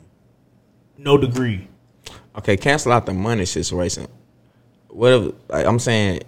[0.98, 1.68] no degree.
[2.36, 4.06] Okay, cancel out the money situation.
[4.94, 6.22] Whatever, like I'm saying,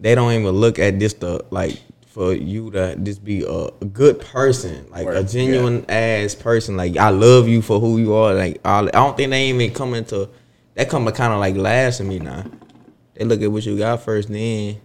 [0.00, 3.84] they don't even look at this the like for you to just be a, a
[3.84, 6.76] good person, like a Word, genuine ass person.
[6.76, 8.34] Like I love you for who you are.
[8.34, 10.28] Like all, I don't think they even come into
[10.74, 12.44] that come to kind of like last to me now.
[13.14, 14.80] They look at what you got first, then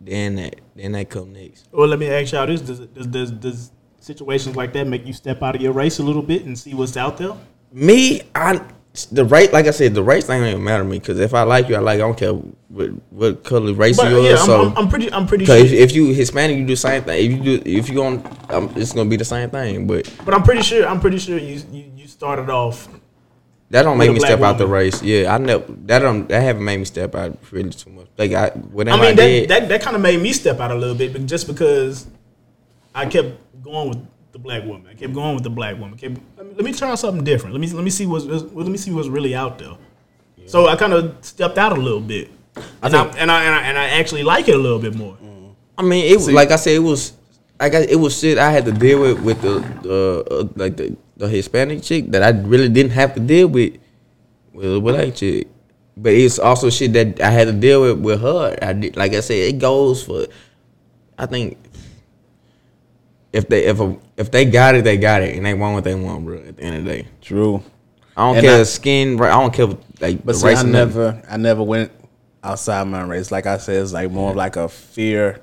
[0.00, 1.68] then that then that come next.
[1.72, 5.12] Well, let me ask y'all this: Does does does, does situations like that make you
[5.12, 7.36] step out of your race a little bit and see what's out there?
[7.72, 8.62] Me, I
[9.04, 11.42] the race, like I said, the race thing don't matter to me because if I
[11.42, 11.96] like you, I like.
[11.96, 14.38] I don't care what what color race But you yeah, are.
[14.38, 15.12] I'm, so I'm, I'm pretty.
[15.12, 15.78] I'm pretty Cause if, sure.
[15.78, 17.24] if you Hispanic, you do the same thing.
[17.24, 19.86] If you do, if you going, um, it's gonna be the same thing.
[19.86, 20.86] But But I'm pretty sure.
[20.86, 22.88] I'm pretty sure you you, you started off.
[23.70, 25.02] that don't make me step out the race.
[25.02, 25.64] Yeah, I never.
[25.86, 26.28] That don't.
[26.28, 28.06] That haven't made me step out really too much.
[28.16, 29.48] Like I, whatever I I, mean, did.
[29.50, 32.06] that that, that kind of made me step out a little bit, but just because
[32.94, 34.06] I kept going with
[34.36, 35.96] the black woman, I kept going with the black woman.
[35.96, 37.54] Kept, let, me, try something different.
[37.54, 39.76] Let me let me see what's let me see what's really out there.
[40.44, 42.30] So I kind of stepped out a little bit,
[42.82, 45.16] and I, and I and I and I actually like it a little bit more.
[45.78, 47.14] I mean, it was like I said, it was.
[47.58, 49.98] I got it was shit I had to deal with with the the
[50.30, 53.80] uh, like the, the Hispanic chick that I really didn't have to deal with
[54.52, 55.48] with a black chick.
[55.96, 58.58] But it's also shit that I had to deal with with her.
[58.60, 60.26] I did, like I said, it goes for.
[61.16, 61.56] I think
[63.36, 65.84] if they if a, if they got it, they got it, and they want what
[65.84, 66.38] they want, bro.
[66.38, 67.62] At the end of the day, true.
[68.16, 69.16] I don't And care I- skin.
[69.18, 69.30] right?
[69.30, 69.68] I don't care
[70.00, 70.48] like But see.
[70.48, 70.72] I nothing.
[70.72, 71.92] never, I never went
[72.42, 73.30] outside my race.
[73.30, 75.40] Like I said, it's like more of like a fear.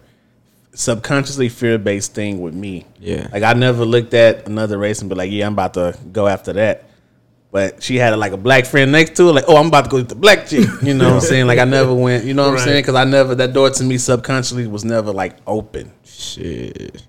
[0.75, 2.86] subconsciously fear based thing with me.
[2.99, 3.27] Yeah.
[3.32, 6.27] Like I never looked at another race and be like, yeah, I'm about to go
[6.27, 6.86] after that.
[7.51, 9.89] But she had like a black friend next to her, like, oh, I'm about to
[9.91, 10.67] go with the black chick.
[10.82, 11.45] You know what I'm saying?
[11.45, 12.25] Like I never went.
[12.25, 12.62] You know what Right.
[12.62, 12.82] I'm saying?
[12.82, 15.91] Because I never that door to me subconsciously was never like open.
[16.03, 17.06] Shit.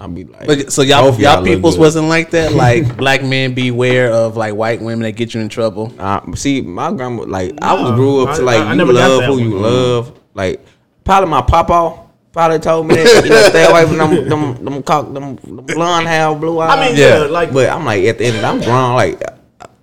[0.00, 2.52] I'll be like, But so y'all both y'all, people's wasn't like that.
[2.64, 5.92] Like black men beware of like white women that get you in trouble.
[5.98, 8.92] Uh, see, my grandma, like, I was grew up to like I- I you never
[8.92, 10.18] love that who you love.
[10.34, 10.64] Like,
[11.04, 12.00] probably my papa
[12.32, 13.22] probably told me that.
[13.24, 16.76] You know, stay away from them, them, them, cock, them, them blonde hair, blue eyes.
[16.76, 17.20] I mean, Yeah.
[17.22, 18.94] yeah, like But I'm like, at the end, of the- I'm grown.
[18.96, 19.22] Like,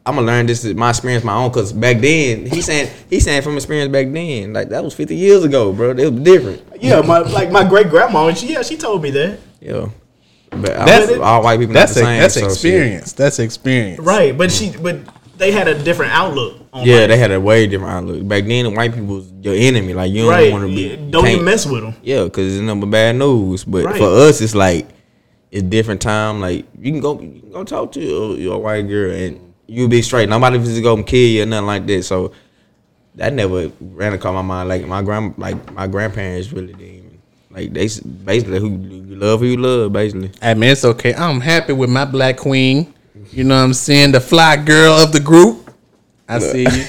[0.06, 1.52] I'm gonna learn this is my experience, my own.
[1.52, 5.16] Cause back then, he saying he saying from experience back then, like that was 50
[5.16, 5.92] years ago, bro.
[5.92, 6.62] It was different.
[6.82, 9.40] yeah, my like my great grandma, and she yeah, she told me that.
[9.62, 9.90] Yeah.
[10.52, 12.20] But That's- all, all white people That's not the a, same.
[12.22, 12.50] that's so shit.
[12.52, 13.14] experience.
[13.14, 14.00] That's experience.
[14.00, 14.98] Right, but she but
[15.38, 16.58] they had a different outlook.
[16.74, 17.08] on Yeah, life.
[17.10, 18.28] they had a way different outlook.
[18.28, 19.94] Back then, the white people was your enemy.
[19.94, 20.52] Like you don't right.
[20.52, 20.96] want to be.
[21.10, 21.96] don't even mess with them.
[22.04, 23.64] Yeah, because it's number bad news.
[23.64, 23.98] But Right.
[23.98, 24.88] for us, it's like
[25.52, 26.42] it's different time.
[26.42, 29.88] Like you can go, you can go talk to your, your white girl and you
[29.88, 30.28] be straight.
[30.30, 32.04] Nobody just gonna kill you or nothing like that.
[32.04, 32.34] So
[33.16, 34.68] that never ran across my mind.
[34.70, 37.01] Like my grand, like my grandparents really didn't.
[37.52, 37.88] Even, like they
[38.26, 40.32] basically who you love, who you love, basically.
[40.42, 41.14] Hey man, it's okay.
[41.14, 42.94] I'm happy with my black queen.
[43.32, 44.12] You know what I'm saying?
[44.14, 45.70] The fly girl of the group.
[46.28, 46.86] I see you.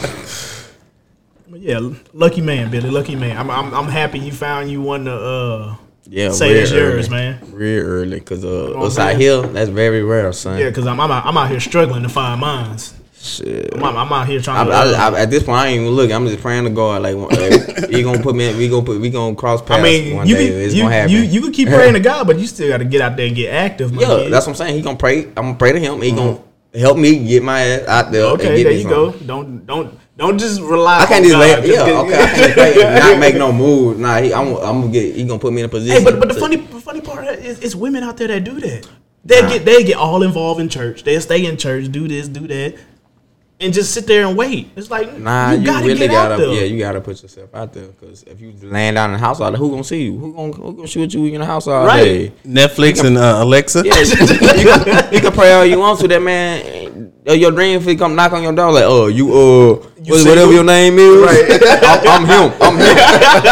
[1.58, 1.80] Yeah,
[2.12, 3.36] lucky man, Billy, lucky man.
[3.36, 5.76] I'm I'm, I'm happy you found you one to uh
[6.08, 7.16] Yeah, say real it's yours, early.
[7.16, 7.38] man.
[7.52, 10.60] Real early, cause uh, on, us out here, that's very rare, son.
[10.60, 12.94] Yeah, because I'm, I'm out, I'm out here struggling to find mines.
[13.26, 13.74] Shit.
[13.74, 14.72] I'm, out- I'm out here I, trying to.
[14.72, 16.10] I, I, at this point, I ain't even look.
[16.12, 17.02] I'm just praying to God.
[17.02, 18.54] Like, like he gonna put me.
[18.54, 19.00] We gonna put.
[19.00, 20.46] We gonna cross paths I mean, one you day.
[20.48, 21.12] can it's you, gonna happen.
[21.12, 23.26] you you can keep praying to God, but you still got to get out there
[23.26, 23.92] and get active.
[23.92, 24.32] Yeah, kid.
[24.32, 24.76] that's what I'm saying.
[24.76, 25.24] He gonna pray.
[25.24, 26.00] I'm gonna pray to him.
[26.00, 26.78] He gonna uh-huh.
[26.78, 28.24] help me get my ass out there.
[28.24, 28.56] and okay.
[28.56, 29.26] get There you something.
[29.26, 29.26] go.
[29.26, 31.00] Don't don't don't just rely.
[31.00, 31.40] I can't just God.
[31.40, 31.72] lay.
[31.72, 32.22] Yeah, okay.
[32.22, 33.98] I can't not make no move.
[34.06, 35.16] Nah, he, I'm, I'm gonna get.
[35.16, 35.98] He gonna put me in a position.
[35.98, 38.60] Hey, but but the to- funny funny part is, it's women out there that do
[38.60, 38.88] that.
[39.26, 41.02] They get they get all involved in church.
[41.02, 42.78] They stay in church, do this, do that,
[43.58, 44.70] and just sit there and wait.
[44.76, 46.48] It's like Nah, you, you, gotta really get gotta, out there.
[46.52, 49.40] yeah, you gotta put yourself out there because if you laying down in the house
[49.40, 50.18] all day, who gonna see you?
[50.18, 52.04] Who gonna who gonna shoot you in the house all Right.
[52.04, 52.32] day?
[52.44, 53.82] Netflix and uh, Alexa.
[53.86, 54.14] Yeah, you,
[54.84, 56.08] can, you can pray all you want to.
[56.08, 59.28] That man, uh, your dream if he come knock on your door like, oh, you
[59.32, 60.24] uh, what- single?
[60.32, 61.58] whatever your name is, Right.
[61.82, 62.58] I'm, I'm him.
[62.60, 62.96] I'm him.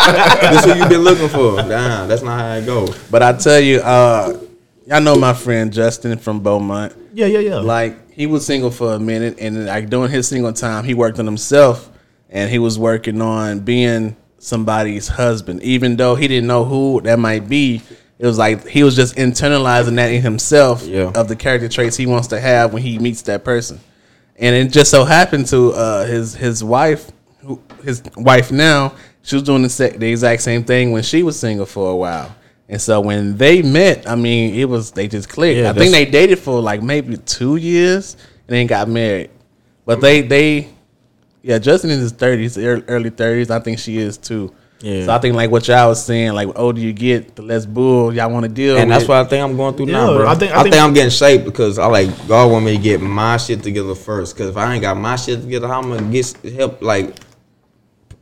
[0.04, 1.56] That's who you been looking for.
[1.62, 2.86] Damn, that's not how it go.
[3.10, 4.38] But I tell you, uh,
[4.86, 6.92] y'all know my friend Justin from Beaumont.
[7.14, 7.56] yeah, yeah, yeah.
[7.56, 11.18] Like he was single for a minute, and like during his single time, he worked
[11.18, 11.90] on himself,
[12.30, 17.18] and he was working on being somebody's husband, even though he didn't know who that
[17.18, 17.82] might be.
[18.18, 21.10] It was like he was just internalizing that in himself Yeah.
[21.14, 23.80] of the character traits he wants to have when he meets that person.
[24.36, 29.36] And it just so happened to uh, his his wife, who, his wife now, she
[29.36, 32.34] was doing the, the exact same thing when she was single for a while.
[32.68, 35.58] And so when they met, I mean, it was they just clicked.
[35.58, 38.16] Yeah, I think they dated for like maybe two years
[38.48, 39.30] and then got married.
[39.84, 40.68] But they they
[41.42, 43.50] yeah, Justin in his thirties, early thirties.
[43.50, 44.54] I think she is too.
[44.80, 45.04] Yeah.
[45.06, 47.64] So I think like what y'all was saying, like the older you get, the less
[47.66, 48.98] bull y'all want to deal And with.
[48.98, 50.26] that's what I think I'm going through now, bro.
[50.26, 52.50] I I think- think, I I think- think I'm getting shaped because I like God
[52.50, 54.34] want me to get my shit together first.
[54.34, 57.14] Because if I ain't got my shit together, how I'm gonna get help like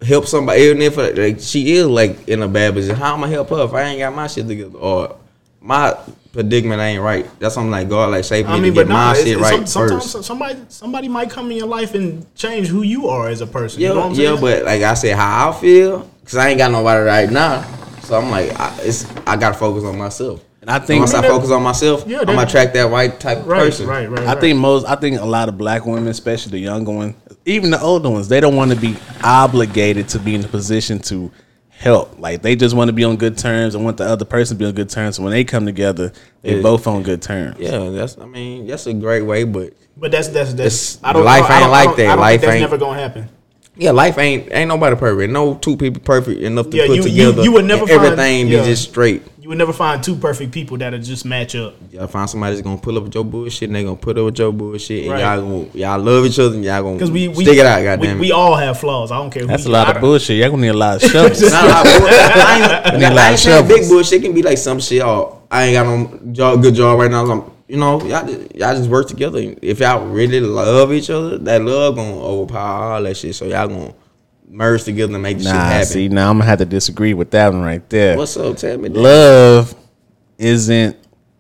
[0.05, 0.63] help somebody?
[0.63, 3.65] Even if like, she is like in a bad position, how I'm gonna help her
[3.65, 5.17] if I ain't got my shit together or
[5.61, 5.97] my
[6.33, 7.27] predicament ain't right?
[7.39, 9.23] That's something like God like shape me I to mean, get but my nah, it's,
[9.25, 10.25] shit right some, sometimes first.
[10.27, 13.81] somebody somebody might come in your life and change who you are as a person.
[13.81, 14.41] Yeah, you know what I'm yeah, saying?
[14.41, 17.63] but like I said, how I feel, cause I ain't got nobody right now.
[18.03, 20.43] So I'm like, I, it's I gotta focus on myself.
[20.63, 22.73] And I think once I, I mean, that- focus on myself, Yeah, I'm gonna attract
[22.75, 23.87] that right type of right, person.
[23.87, 26.93] right, right, I think most, I think a lot of black women, especially the younger
[26.93, 30.49] ones, even the older ones, they don't want to be obligated to be in a
[30.49, 31.31] position to
[31.71, 32.19] help.
[32.19, 34.59] Like they just want to be on good terms and want the other person to
[34.59, 35.17] be on good terms.
[35.17, 36.63] So when they come together, they Yeah.
[36.63, 37.57] both on good terms.
[37.59, 40.95] Yeah, that's I mean that's a great way, but But that's that's that's.
[40.97, 41.25] It's- I don't.
[41.25, 42.03] life I don't, ain't like I don't, that.
[42.07, 43.29] I don't Life think that's ain't- never gonna happen.
[43.77, 45.33] yeah, life ain't ain't nobody perfect.
[45.33, 47.43] No two people perfect enough to Yeah, put you- you- together.
[47.43, 48.61] you would never and find- everything yeah.
[48.61, 49.23] be just straight.
[49.43, 51.75] You would never find two perfect people that'll just match up.
[51.91, 54.27] Y'all find somebody that's gonna pull up with your bullshit, and they gonna put up
[54.27, 55.21] with your bullshit, and Right.
[55.21, 57.81] y'all gonna y'all love each other, and y'all gonna Because we, we stick it out.
[57.81, 58.33] we, Goddamn we it.
[58.33, 59.11] all have flaws.
[59.11, 59.43] I don't care.
[59.43, 60.37] Who That's a lot of bullshit.
[60.39, 61.43] Y'all gonna need a lot of shovels.
[61.43, 63.89] Not a lot of bull- I ain't, need a I ain't saying big shovels.
[63.89, 64.13] bullshit.
[64.21, 65.03] It can be like some shit.
[65.03, 67.27] Oh, I ain't got no job, good job right now.
[67.29, 69.41] I'm, you know, y'all just, y'all just work together.
[69.61, 73.35] If y'all really love each other, that love gonna overpower all that shit.
[73.35, 73.93] So y'all gonna
[74.53, 75.87] merge together and make this shit Nah, happen.
[75.87, 78.17] see, now I'm gonna have to disagree with that one right there.
[78.17, 78.57] What's up?
[78.59, 78.89] Tell me.
[78.89, 78.99] that.
[78.99, 79.75] Love
[80.39, 80.97] isn't.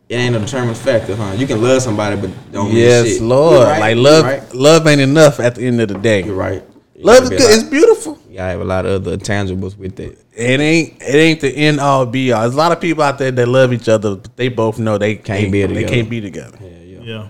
[0.08, 1.32] It ain't a determined factor, huh?
[1.36, 3.22] You can love somebody, but don't Yes, shit.
[3.22, 3.66] Lord.
[3.66, 4.54] Right, Like love, right.
[4.54, 6.22] love ain't enough at the end of the day.
[6.24, 6.62] You're right.
[6.94, 7.40] You Love is good.
[7.40, 8.18] a It's beautiful.
[8.28, 10.18] You gotta have a lot of other tangibles with it.
[10.34, 11.00] It ain't.
[11.02, 12.42] It ain't the end all be all.
[12.42, 14.98] There's a lot of people out there that love each other, but they both know
[14.98, 16.58] they Can't they, be They can't be together.
[16.60, 17.00] Yeah, yeah.
[17.02, 17.28] Yeah.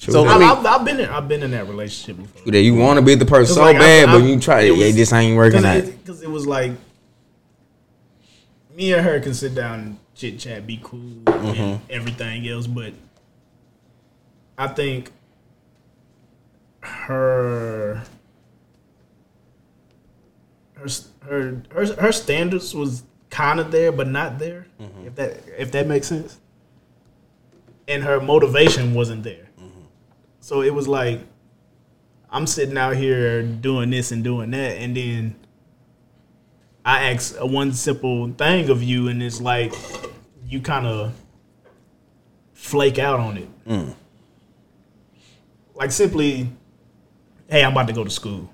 [0.00, 0.30] True So, that.
[0.30, 2.52] I I've, mean- I've, I've been in, I've been in that relationship before.
[2.52, 4.62] that you want to be the person so like, bad, I- but you try.
[4.62, 5.84] it Yeah, this ain't working out.
[5.84, 6.72] Because it, was like
[8.74, 11.60] me and her can sit down and chit chat, be cool, Mm-hmm.
[11.60, 12.66] and everything else.
[12.66, 12.94] But
[14.56, 15.12] I think
[16.80, 18.02] her
[20.76, 20.86] her
[21.26, 24.66] her her, her standards was kind of there, but not there.
[24.80, 25.06] Mm-hmm.
[25.08, 26.38] If that if that makes sense.
[27.88, 29.48] And her motivation wasn't there.
[30.40, 30.46] Mm-hmm.
[30.46, 31.20] So it was like
[32.30, 35.34] I'm sitting out here doing this and doing that, and then
[36.84, 39.72] I ask a one simple thing of you, and it's like
[40.46, 41.12] you kind of
[42.52, 43.48] flake out on it.
[45.74, 46.48] Like simply,
[47.48, 48.50] hey, I'm about to go to school.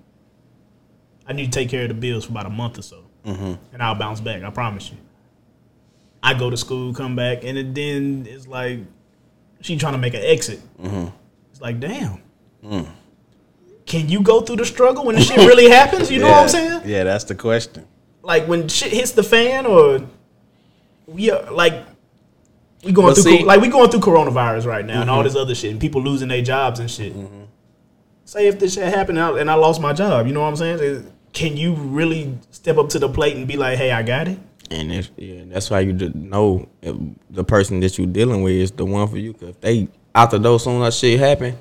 [1.27, 3.05] I need to take care of the bills for about a month or so,
[3.72, 4.42] and I'll bounce back.
[4.42, 4.96] I promise you.
[6.22, 8.81] I go to school, come back, and it, then it's like
[9.61, 10.61] she trying to make an exit.
[11.57, 12.21] It's like, damn.
[13.87, 16.11] Can you go through the struggle when the shit really happens?
[16.11, 16.83] You know what I'm saying?
[16.85, 17.87] Yeah, that's the question.
[18.23, 20.03] Like when shit hits the fan, or
[21.07, 21.87] we are like
[22.85, 23.47] we going Well, through see- Mm-hmm.
[23.47, 26.29] like we going through coronavirus right now and all this other shit, and people losing
[26.29, 27.14] their jobs and shit.
[28.27, 30.49] Say if this shit happened and I- and I lost my job, you know what
[30.49, 31.11] I'm saying?
[31.33, 34.38] Can you really step up to the plate and be like, "Hey, I got it"?
[34.71, 36.69] And if, yeah, that's why you know
[37.31, 39.33] the person that you're dealing with is the one for you.
[39.33, 41.59] Cause if they out those door soon as shit happened,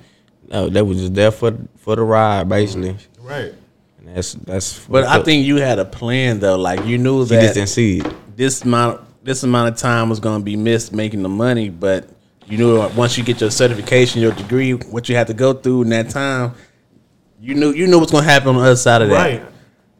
[0.47, 2.95] no, they was just there for for the ride basically.
[3.19, 3.53] Right.
[3.99, 4.85] And that's that's.
[4.87, 5.25] But I up.
[5.25, 6.57] think you had a plan though.
[6.57, 8.37] Like you knew you just didn't that see it.
[8.37, 12.07] this amount this amount of time was going to be missed making the money, but
[12.47, 15.81] you knew once you get your certification, your degree, what you had to go through
[15.81, 16.53] in that time,
[17.41, 19.15] you knew you knew what's going to happen on the other side of that.
[19.15, 19.43] Right.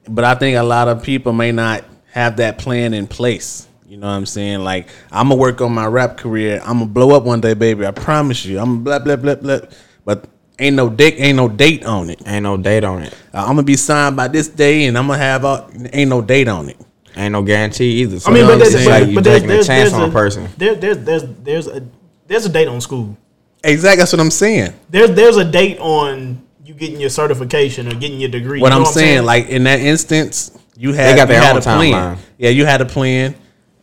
[0.07, 3.67] But I think a lot of people may not have that plan in place.
[3.87, 4.59] You know what I'm saying?
[4.61, 6.59] Like I'm gonna work on my rap career.
[6.63, 7.85] I'm gonna blow up one day, baby.
[7.85, 8.59] I promise you.
[8.59, 9.59] I'm blah blah blah blah.
[10.03, 10.25] But
[10.57, 12.21] ain't no date, ain't no date on it.
[12.25, 13.13] Ain't no date on it.
[13.33, 16.21] Uh, I'm gonna be signed by this day, and I'm gonna have all, ain't no
[16.21, 16.77] date on it.
[17.15, 18.19] Ain't no guarantee either.
[18.19, 18.89] So I mean, you know but what I'm there's, saying?
[18.89, 20.49] but, like you but there's, taking there's, a chance there's on a person.
[20.57, 21.87] There, there's there's there's a
[22.27, 23.17] there's a date on school.
[23.63, 24.73] Exactly, that's what I'm saying.
[24.89, 28.59] There's there's a date on you getting your certification or getting your degree.
[28.59, 31.57] What You know I'm saying, like in that instance, you had got you had own
[31.57, 31.93] a plan.
[31.93, 32.17] timeline.
[32.37, 33.35] Yeah, you had a plan,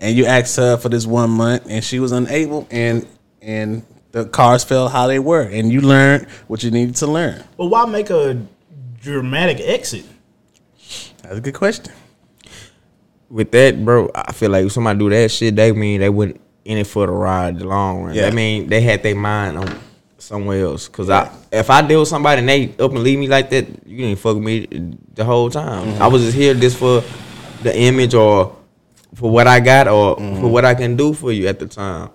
[0.02, 3.06] and you asked her for this one month, and she was unable, and
[3.40, 7.42] and the cars fell how they were, and you learned what you needed to learn.
[7.56, 8.44] but why make a
[9.00, 10.04] dramatic exit?
[11.22, 11.94] That's a good question.
[13.30, 16.38] with that, bro, I feel like if somebody do that shit, they mean they went
[16.64, 18.14] in it for the ride, the long run.
[18.14, 18.22] Yeah.
[18.22, 19.78] That mean they had their mind on
[20.18, 20.88] somewhere else.
[20.88, 23.66] Cause I, if I deal with somebody and they up and leave me like that,
[23.86, 24.66] you didn't fuck with me
[25.14, 25.86] the whole time.
[25.86, 26.02] Mm-hmm.
[26.02, 27.02] I was just here just for
[27.62, 28.54] the image or
[29.14, 30.48] for what I got or for mm-hmm.
[30.48, 32.10] what I can do for you at the time.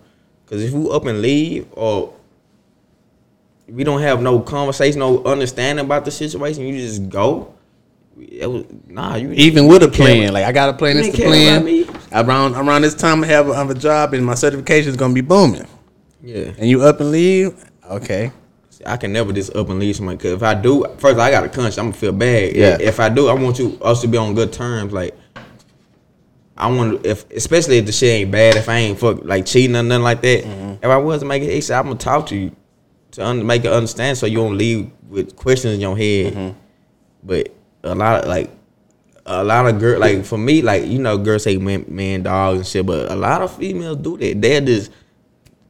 [0.48, 2.14] Cause if you up and leave or
[3.68, 7.54] we don't have no conversation, no understanding about the situation, you just go.
[8.18, 10.96] It was, nah, you Even with a plan, like I got a plan.
[10.96, 12.26] This the didn't care about plan.
[12.26, 15.14] Around around this time, I have, I have a job, and my certification is gonna
[15.14, 15.68] be booming.
[16.24, 16.54] Yeah.
[16.58, 17.64] And you up and leave?
[17.90, 18.32] Okay.
[18.86, 20.18] I can never just up and leave somebody.
[20.18, 21.78] Cause if I do, first I got a conscience.
[21.78, 22.56] I'm gonna feel bad.
[22.56, 22.78] Yeah.
[22.80, 24.94] If I do, I want you us to be on good terms.
[24.94, 25.16] Like,
[26.58, 28.56] I want if, especially if the shit ain't bad.
[28.56, 30.43] If I ain't fuck like cheating or nothing like that.
[30.43, 30.74] Mm-hmm.
[30.84, 32.56] If I was to make it exit, I'm gonna talk to you
[33.12, 36.34] to un- make it understand, so you don't leave with questions in your head.
[36.34, 36.58] Mm-hmm.
[37.24, 38.52] But a lot of like.
[39.30, 42.60] A lot of girl, like for me, like you know, girls say man, man, dogs
[42.60, 44.41] and shit, but a lot of females do that.
[44.41, 44.89] They're just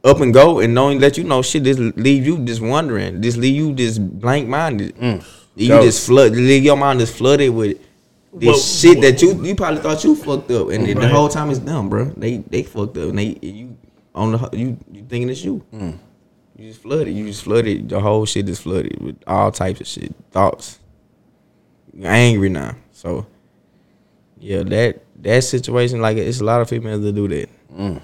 [0.04, 3.36] up and go and knowing let you know shit just leave you just wondering just
[3.36, 5.24] leave you just blank minded mm.
[5.56, 5.86] you Ghost.
[5.86, 7.78] just flood leave your mind just flooded with
[8.38, 11.28] this Well, shit that you you probably thought you fucked up and then the whole
[11.28, 13.76] time it's them bro they they fucked up and they you
[14.14, 15.92] on the you you thinking it's you hmm.
[16.56, 19.86] you just flooded you just flooded the whole shit is flooded with all types of
[19.86, 20.78] shit thoughts
[21.92, 23.26] you're angry now so
[24.38, 27.96] yeah that that situation like it's a lot of females that do that hmm.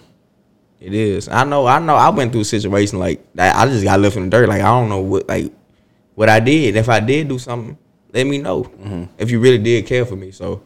[0.80, 1.28] it is.
[1.28, 1.66] I know.
[1.66, 1.94] I know.
[1.94, 3.56] I went through a situation like that.
[3.56, 4.48] I just got left in the dirt.
[4.48, 5.52] Like I don't know what like
[6.14, 6.76] what I did.
[6.76, 7.78] If I did do something,
[8.14, 8.62] let me know.
[8.64, 9.04] Mm-hmm.
[9.18, 10.30] If you really did care for me.
[10.30, 10.62] So,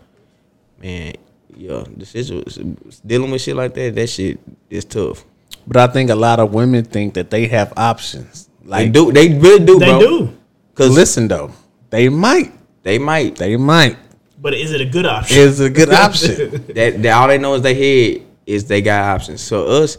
[0.81, 1.15] man,
[1.57, 3.95] yeah, the situation dealing with shit like that.
[3.95, 4.39] That shit
[4.71, 5.25] is tough.
[5.67, 8.49] But I think a lot of women think that they have options.
[8.63, 9.11] They Like, do.
[9.11, 9.79] They really do.
[9.79, 9.99] They bro.
[10.01, 10.37] do,
[10.75, 11.51] Cause listen though,
[11.91, 13.37] they might, they might.
[13.37, 13.97] they might.
[14.41, 15.37] but is it a good option?
[15.39, 16.51] Is a good option.
[16.75, 19.41] that, that all they know is they head is they got options.
[19.41, 19.99] So us,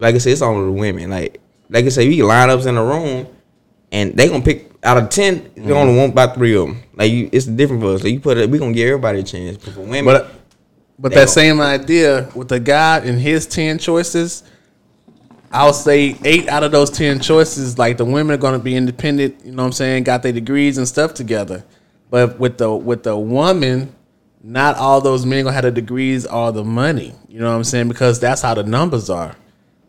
[0.00, 1.10] like I said, it's on the women.
[1.10, 1.40] Like
[1.70, 3.26] like I said, we line ups in the room,
[3.94, 5.44] and they gonna pick out of ten.
[5.54, 5.72] They mm-hmm.
[5.72, 6.82] only want about three of them.
[6.94, 8.02] Like you, it's different for us.
[8.02, 9.56] Like you put it, we gonna give everybody a chance.
[9.56, 10.30] But for women, But
[10.98, 14.42] but that same idea with the guy and his ten choices,
[15.52, 19.44] I'll say eight out of those ten choices, like the women are gonna be independent.
[19.44, 20.02] You know what I'm saying?
[20.02, 21.64] Got their degrees and stuff together.
[22.10, 23.94] But with the with the woman,
[24.42, 27.14] not all those men gonna have the degrees or the money.
[27.28, 27.88] You know what I'm saying?
[27.88, 29.36] Because that's how the numbers are.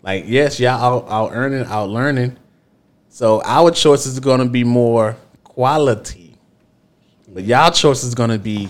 [0.04, 2.38] Like yes, y'all out, out earning, out learning.
[3.16, 6.36] So our choice is gonna be more quality.
[7.30, 8.68] But y'all choice is gonna be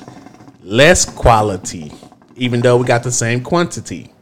[0.61, 1.91] less quality,
[2.35, 4.13] even though we got the same quantity.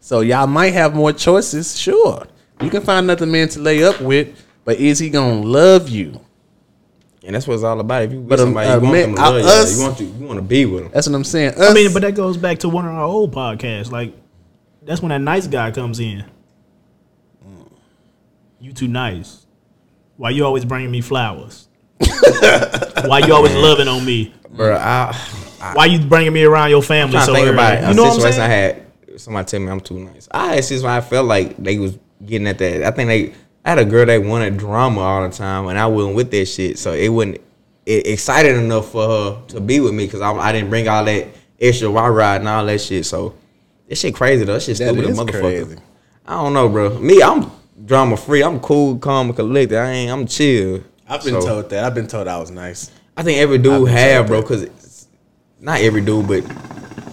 [0.00, 2.26] So y'all might have more choices, sure.
[2.62, 4.28] You can find another man to lay up with,
[4.64, 6.18] but is he gonna love you?
[7.22, 8.02] and that's what it's all about.
[8.04, 9.46] If you with But, um, somebody, uh, you want man, them to uh, love you.
[9.48, 10.92] us- You want to, you want to be with them.
[10.94, 11.52] That's what I'm saying.
[11.60, 13.90] I mean, but that goes back to one of our old podcasts.
[13.90, 14.14] Like,
[14.82, 16.24] that's when that nice guy comes in.
[18.64, 19.44] You too nice.
[20.16, 21.68] Why you always bringing me flowers?
[21.98, 24.32] Why you always loving on me?
[24.48, 25.14] Bro, I,
[25.74, 27.56] Why you bringing me around your family trying so to think early?
[27.56, 28.86] about You know what I'm situation I had.
[29.20, 30.28] Somebody tell me I'm too nice.
[30.30, 32.84] I had since when I felt like they was getting at that.
[32.84, 33.34] I think they.
[33.66, 36.46] I had a girl that wanted drama all the time, and I wasn't with that
[36.46, 36.78] shit.
[36.78, 37.42] So it wasn't
[37.84, 41.04] it excited enough for her to be with me because I, I didn't bring all
[41.04, 41.28] that
[41.60, 43.04] extra wire ride and all that shit.
[43.04, 43.34] So
[43.88, 44.54] this shit crazy though.
[44.54, 45.40] That shit That stupid as motherfucker.
[45.40, 45.76] crazy.
[46.24, 46.98] I don't know, bro.
[46.98, 47.50] Me, I'm
[47.84, 48.42] drama free.
[48.42, 49.78] I'm cool, calm, and collected.
[49.78, 50.10] I ain't.
[50.12, 50.82] I'm chill.
[51.08, 51.84] I've been So- told that.
[51.84, 52.90] I've been told I was nice.
[53.16, 55.06] I think every dude have, bro, because it's
[55.60, 56.42] not every dude, but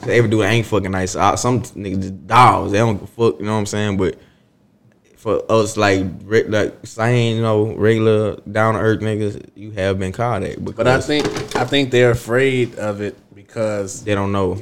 [0.09, 1.15] every dude ain't fucking nice.
[1.15, 2.71] Uh, Some niggas just dogs.
[2.71, 3.39] They don't fuck.
[3.39, 3.97] You know what I'm saying?
[3.97, 4.17] But
[5.17, 9.99] for us, like re- like saying, you know, regular down to earth niggas, you have
[9.99, 10.63] been called that.
[10.63, 14.59] But I think I think they're afraid of it because they don't know.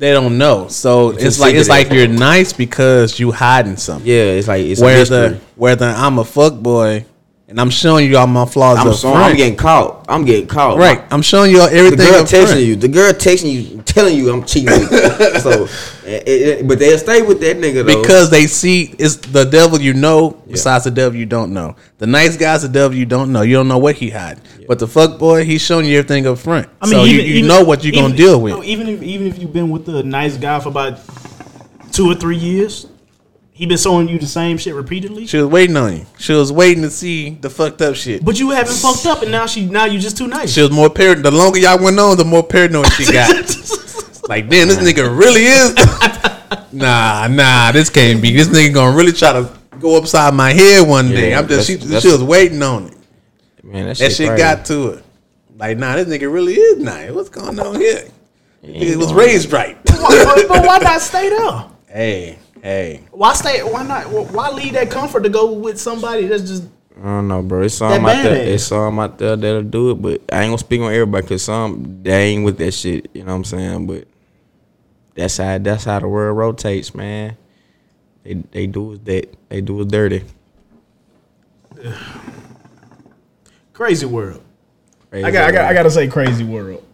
[0.00, 0.66] They don't know.
[0.68, 4.10] So It's it's like it's like you're nice because you hiding something.
[4.10, 5.40] Yeah, it's like it's a whether mystery.
[5.56, 7.04] whether I'm a fuck boy
[7.50, 9.24] and I'm showing you all my flaws I'm up so, front.
[9.32, 10.06] I'm getting caught.
[10.08, 10.78] I'm getting caught.
[10.78, 11.02] right.
[11.10, 11.98] I'm showing you all everything.
[11.98, 12.48] The girl up front.
[12.48, 12.76] texting you.
[12.76, 14.70] The girl texting you, telling you I'm cheating.
[14.70, 15.40] with you.
[15.40, 15.66] so,
[16.06, 18.00] it, it- but they'll stay with that nigga though.
[18.00, 21.74] because they see it's the devil you know besides the devil you don't know.
[21.98, 23.42] The nice guy's the devil you don't know.
[23.42, 24.40] You don't know what he hide.
[24.68, 26.68] But the fuck boy, he's showing you everything up front.
[26.80, 28.54] I mean, so even, you, you even- know what you're even- gonna deal with.
[28.54, 31.00] no, even if even if you've been with a nice guy for about
[31.90, 32.86] two or three years,
[33.60, 35.26] he been showing you the same shit repeatedly.
[35.26, 36.06] She was waiting on you.
[36.18, 38.24] She was waiting to see the fucked up shit.
[38.24, 40.50] But you haven't fucked up, and now she now you just too nice.
[40.54, 41.24] She was more paranoid.
[41.26, 43.28] The longer y'all went on, the more paranoid she got.
[44.30, 45.74] like, damn, this nigga really is.
[46.72, 48.32] nah, nah, this can't be.
[48.32, 51.34] This nigga gonna really try to go upside my head one day.
[51.34, 52.96] I'm just she, that's- that's- she was waiting on it.
[53.62, 54.42] man, that That shit, shit crazy.
[54.42, 55.04] got to it.
[55.58, 57.10] Like, nah, this nigga really is nice.
[57.10, 58.04] What's going on here?
[58.64, 59.76] ain't It was raised right.
[59.84, 61.64] but, but why not stay there?
[61.88, 63.02] hey, hey.
[63.10, 63.62] Why stay?
[63.62, 64.10] Why not?
[64.10, 66.64] Why leave that comfort to go with somebody that's just
[67.00, 67.62] I don't know, bro.
[67.62, 68.46] It's some out there.
[68.46, 71.44] It's some out there that'll do it, but I ain't gonna speak on everybody because
[71.44, 73.08] some they ain't with that shit.
[73.14, 73.86] You know what I'm saying?
[73.86, 74.06] But
[75.14, 77.38] that's how that's how the world rotates, man.
[78.22, 80.24] They they do is that they do is dirty.
[83.72, 84.42] crazy world?
[85.08, 86.84] Crazy I got, I got, I got to say crazy world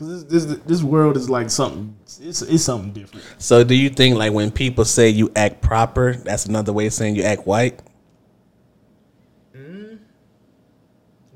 [0.00, 1.94] because this, this this world is like something.
[2.20, 3.22] It's it's something different.
[3.38, 6.92] So, do you think like when people say you act proper, that's another way of
[6.94, 7.80] saying you act white?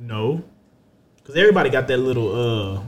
[0.01, 0.43] No,
[1.17, 2.35] because everybody got that little
[2.77, 2.83] uh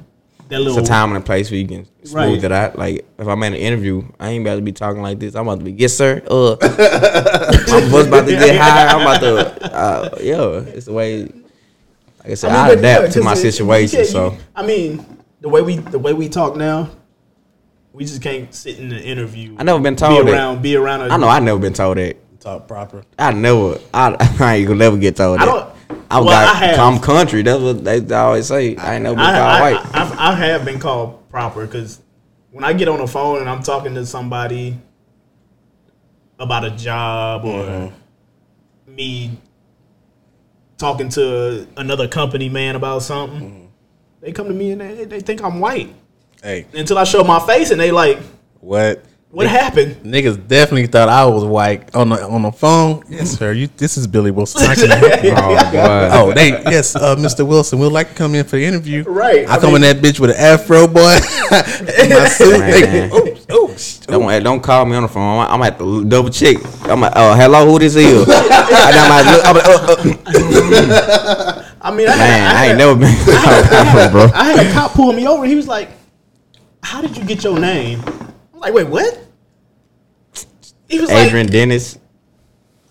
[0.48, 2.44] that little It's a time and a place where you can smooth Right.
[2.44, 2.78] it out.
[2.78, 5.34] Like if I'm at an interview, I ain't about to be talking like this.
[5.34, 6.22] I'm about to be yes sir.
[6.28, 8.86] Uh, I'm about to get high.
[8.88, 10.58] I'm about to uh, yeah.
[10.74, 11.22] It's the way.
[11.22, 14.04] Like I said, I, but adapt yeah, to my it- you situation.
[14.04, 16.90] So you- I mean, the way we the way we talk now,
[17.92, 19.56] we just can't sit in the interview.
[19.58, 20.32] I never been be told that.
[20.32, 21.02] around, be around.
[21.02, 22.16] A, I know I never been told that.
[22.40, 23.02] Talk proper.
[23.18, 23.78] I never.
[23.92, 25.72] I, I ain't gonna never get told I that.
[26.10, 26.74] I'm, well, got, I.
[26.76, 27.42] I'm country.
[27.42, 28.76] That's what they always say.
[28.76, 29.94] I ain't never been I, called I, white.
[29.94, 32.00] I, I have been called proper because
[32.52, 34.78] when I get on the phone and I'm talking to somebody
[36.38, 38.94] about a job or Mm-hmm.
[38.94, 39.38] me
[40.78, 43.65] talking to another company man about something, Mm-hmm.
[44.26, 45.94] They come to me and they, they think I'm white
[46.42, 48.18] Hey, until I show my face and they like,
[48.60, 49.04] what?
[49.30, 49.96] what happened?
[50.02, 53.04] Niggas definitely thought I was white on the on the phone.
[53.08, 53.52] Yes, sir.
[53.52, 53.68] You.
[53.76, 54.62] This is Billy Wilson.
[54.62, 55.32] I can help you.
[55.36, 57.46] oh Oh, they yes, uh, Mr.
[57.46, 57.78] Wilson.
[57.78, 59.02] We'd like to come in for the interview.
[59.04, 61.18] Right, I, I come in that bitch with an afro, boy.
[61.50, 62.58] my suit.
[62.58, 63.12] Man.
[63.12, 63.98] Oops, oops.
[64.00, 65.40] Don't, don't call me on the phone.
[65.40, 66.56] I'm, I'm at the double check.
[66.84, 68.28] I'm like, oh, hello, who this is?
[68.28, 69.96] I'm like, I'm like, uh,
[70.32, 71.62] uh.
[71.80, 74.26] I mean, I, man, had, I I, ain't never been called proper, bro.
[74.34, 75.46] I had a cop pull me over.
[75.46, 75.90] He was like,
[76.82, 78.02] "How did you get your name?"
[78.52, 79.24] I'm like, "Wait, what?"
[80.88, 81.98] He was Adrian Dennis.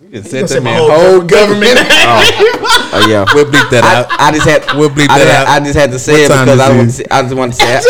[0.02, 1.74] You just He said that my man whole whole government.
[1.78, 3.26] Oh, Oh yeah.
[3.34, 4.08] We'll bleep that out.
[4.10, 4.64] I, I just had.
[4.78, 5.48] We'll bleep I that just, out.
[5.48, 7.54] I just had to say What it because I, want to say, I just want
[7.54, 7.82] to say.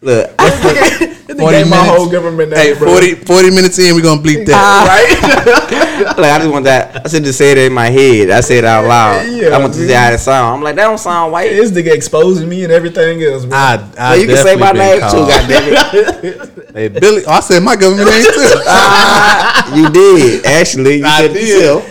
[0.02, 1.96] Look, I, They 40 gave my minutes.
[1.96, 2.88] whole government Hey, name, bro.
[2.92, 4.56] 40, 40 minutes in, we're gonna bleep that.
[4.90, 6.16] right?
[6.18, 7.04] like I just want that.
[7.04, 8.30] I should just say it in my head.
[8.30, 9.26] I said it out loud.
[9.30, 10.56] Yeah, I want to say how it sound.
[10.56, 11.50] I'm like that don't sound white.
[11.50, 13.56] this nigga exposing me and everything else, bro.
[13.56, 15.16] I, I Well, you can say my name been too.
[15.16, 15.28] called.
[15.28, 16.50] Goddamn it.
[16.70, 18.62] Hey, Billy, oh, I said my government name too.
[18.66, 20.98] Ah, you did actually.
[20.98, 21.82] You I said did.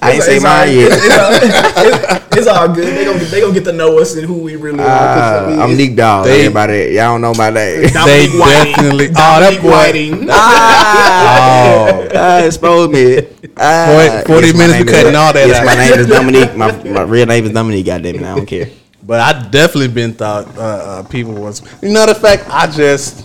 [0.00, 0.02] Yourself.
[0.02, 0.92] I ain't It's- say it's mine yet.
[0.92, 2.96] It's, all, it's, it's all good.
[2.96, 4.86] They gonna they gonna get to know us and who we really are.
[4.86, 6.24] 'cause, I mean, Uh, I'm it's Neek Dog.
[6.26, 7.82] They- Everybody, y'all don't know my name.
[7.82, 8.72] They Dominique Whiting.
[8.74, 10.28] definitely- oh, Dominique that boy- Whiting.
[10.30, 13.26] ah, Oh, uh, expose me.
[13.56, 15.64] Ah, 40 40 my minutes name of cutting all that Yes, out.
[15.66, 16.56] my name is Dominique.
[16.56, 17.86] My, my real name is Dominique.
[17.86, 18.68] Goddamn it, I don't care.
[19.06, 21.62] but I definitely been thought uh, uh, people was.
[21.82, 23.24] You know the fact I just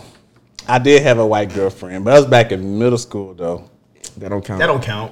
[0.67, 3.69] I did have a white girlfriend, but I was back in middle school though.
[4.17, 4.59] That don't count.
[4.59, 5.11] That don't count.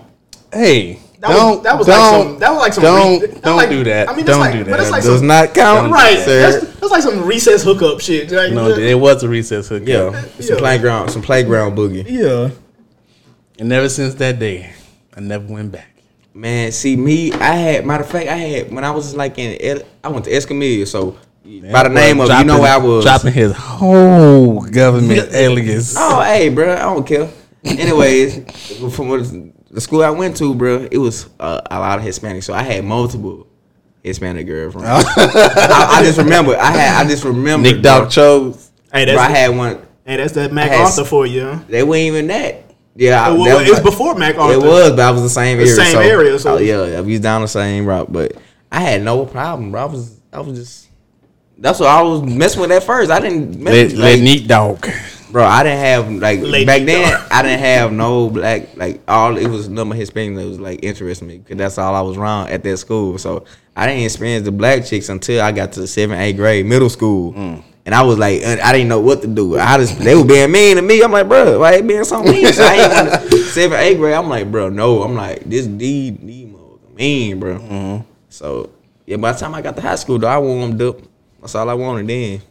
[0.51, 2.39] Hey, That don't was, that was don't like some.
[2.39, 2.83] That was like some.
[2.83, 4.09] don't re- don't like- do that.
[4.09, 4.77] I mean, that's don't like, do But that.
[4.77, 5.91] that's like does some, not count.
[5.91, 6.19] right.
[6.19, 6.51] sir.
[6.51, 8.29] That's, that's like some recess hookup shit.
[8.29, 9.87] Like, no, it was a recess hookup.
[9.87, 10.59] yeah, some Yeah.
[10.59, 12.05] playground, some playground boogie.
[12.07, 12.49] yeah.
[13.59, 14.73] and ever since that day,
[15.15, 15.87] I never went back.
[16.33, 19.81] Man, see me, I had matter of fact, I had when I was like in,
[20.03, 21.15] I went to Escamilla, so
[21.71, 23.05] by the name boy of you know where I was.
[23.05, 25.95] dropping his whole government alias.
[25.97, 27.29] Oh, hey, bro, I don't care.
[27.63, 28.43] Anyways,
[28.95, 29.21] from what,
[29.73, 32.61] the school I went to, bro, it was uh, a lot of Hispanic, so I
[32.63, 33.47] had multiple
[34.03, 34.87] Hispanic girlfriends.
[35.17, 38.71] I, I just remember, I had, I just remember, Nick Dog chose.
[38.93, 39.85] Hey, Bro, I had one.
[40.05, 41.59] hey, that's that I Mac had Arthur for you.
[41.67, 42.63] They weren't even that.
[42.95, 44.53] Yeah, I- Well, that it was like- before MacArthur.
[44.53, 45.75] It was, but I was the same The area.
[45.75, 48.33] same so, area, so- oh, yeah, we was down the same route, but
[48.71, 49.81] I had no problem, bro.
[49.81, 50.89] I was, I was just.
[51.57, 53.09] That's what I was messing with at first.
[53.09, 54.87] I didn't mess Let, with, let like, Neat Dog.
[55.33, 55.43] Bro.
[55.43, 57.11] I didn't have like Lady back then.
[57.11, 57.27] dog.
[57.29, 59.35] I didn't have no black like all.
[59.35, 62.49] It was number Hispanic that was like interesting me because that's all I was around
[62.49, 63.17] at that school.
[63.17, 63.43] So
[63.75, 66.89] I didn't experience the black chicks until I got to the seventh, eighth grade, middle
[66.89, 67.33] school.
[67.33, 67.63] Mm.
[67.85, 69.59] And I was like, I didn't know what to do.
[69.59, 71.03] I just they were being mean to me.
[71.03, 72.47] I'm like, bro, why they being so mean?
[72.53, 74.13] So I ain't want to seventh, eighth grade.
[74.13, 75.03] I'm like, bro, no.
[75.03, 76.55] I'm like, this D D
[76.95, 77.57] mean, bro.
[77.57, 78.07] Mm-hmm.
[78.29, 78.69] So
[79.05, 80.97] yeah, by the time I got to high school, though, I warmed up.
[81.41, 82.41] That's all I wanted then.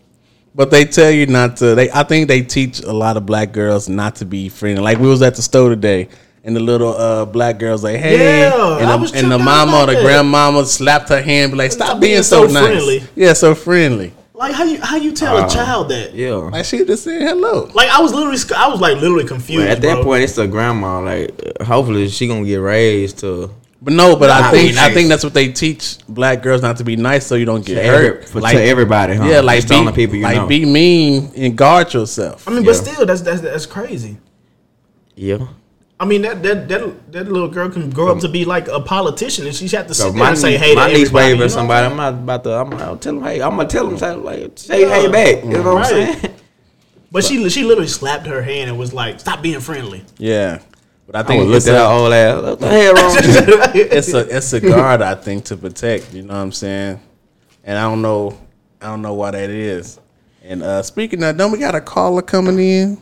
[0.54, 1.74] But they tell you not to.
[1.74, 4.82] They, I think they teach a lot of black girls not to be friendly.
[4.82, 6.08] Like we was at the store today,
[6.44, 9.38] and the little uh, black girls like, "Hey," Yeah, and, I the, was and the
[9.38, 10.02] mama or the that.
[10.02, 13.02] grandmama slapped her hand, be like, "Stop, Stop being, being so, so nice." friendly.
[13.16, 14.12] Yeah, so friendly.
[14.34, 16.14] Like how you how you tell a child that?
[16.14, 16.32] Yeah.
[16.32, 17.70] Like she just said hello.
[17.74, 19.64] Like I was literally I was like literally confused.
[19.64, 20.04] But at that bro.
[20.04, 21.00] point, it's the grandma.
[21.00, 21.30] Like,
[21.60, 23.50] uh, hopefully, she gonna get raised to
[23.84, 26.76] But no, but I think be I think that's what they teach black girls not
[26.76, 28.16] to be nice, so you don't get to, hurt.
[28.18, 29.14] every, for, to everybody.
[29.16, 29.24] Huh?
[29.24, 30.46] yeah, like Just telling be, the people you like know.
[30.46, 32.46] be mean and guard yourself.
[32.46, 34.18] I mean, but still, that's that's that's crazy.
[35.16, 35.46] yeah.
[35.98, 38.80] I mean, that that that that little girl can grow up to be like a
[38.80, 40.94] politician, and she had to So sit there my and say, niece, "Hey, my to
[40.98, 41.48] niece waving you know?
[41.48, 41.86] somebody.
[41.86, 42.50] I'm not about to.
[42.52, 43.22] I'm gonna tell them.
[43.24, 43.98] Hey, I'm gonna tell them.
[43.98, 44.94] Say, like, say Yeah.
[44.94, 45.44] hey back.
[45.44, 46.20] You know what I'm Right.
[46.20, 46.34] saying?
[47.12, 50.58] But she she literally slapped her hand and was like, "Stop being friendly." Yeah,
[51.12, 52.42] but I I think would look it's at her a, old ass.
[52.42, 53.14] What the hell wrong?
[53.14, 53.82] with you?
[53.92, 56.14] it's a it's a guard I think to protect.
[56.14, 57.00] You know what I'm saying?
[57.64, 58.38] And I don't know
[58.80, 60.00] I don't know why that is.
[60.42, 62.98] And uh speaking of, don't we got a caller coming in?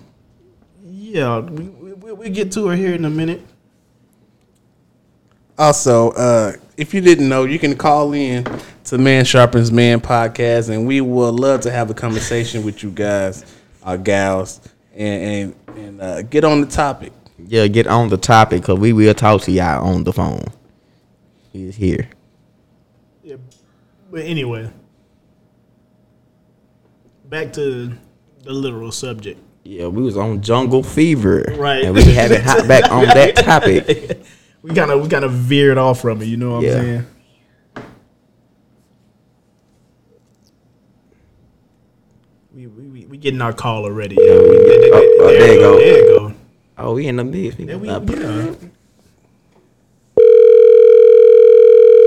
[0.85, 3.43] Yeah, we we, we we get to her here in a minute.
[5.57, 8.45] Also, uh, if you didn't know, you can call in
[8.85, 12.91] to Man Sharpens Man podcast, and we would love to have a conversation with you
[12.91, 13.45] guys,
[13.85, 14.61] our gals,
[14.95, 17.13] and and, and uh, get on the topic.
[17.47, 20.45] Yeah, get on the topic because we will talk to y'all on the phone.
[21.53, 22.09] He's here.
[23.23, 23.37] Yeah,
[24.11, 24.71] but anyway,
[27.29, 27.93] back to
[28.43, 29.41] the literal subject.
[29.65, 31.45] Yeah, we was on Jungle Fever.
[31.57, 31.85] Right.
[31.85, 34.23] And we haven't hot back on that topic.
[34.63, 36.27] We kind of we kind of veered off from it.
[36.27, 36.77] You know what Yeah.
[36.77, 37.07] I'm saying?
[42.53, 44.17] We, we, we, we getting our call already.
[44.21, 45.79] Yeah, we, there, there- Oh, oh, there you go.
[45.79, 46.35] There you go.
[46.83, 47.59] Oh, we in the mix.
[47.59, 48.55] We There we, got- yeah.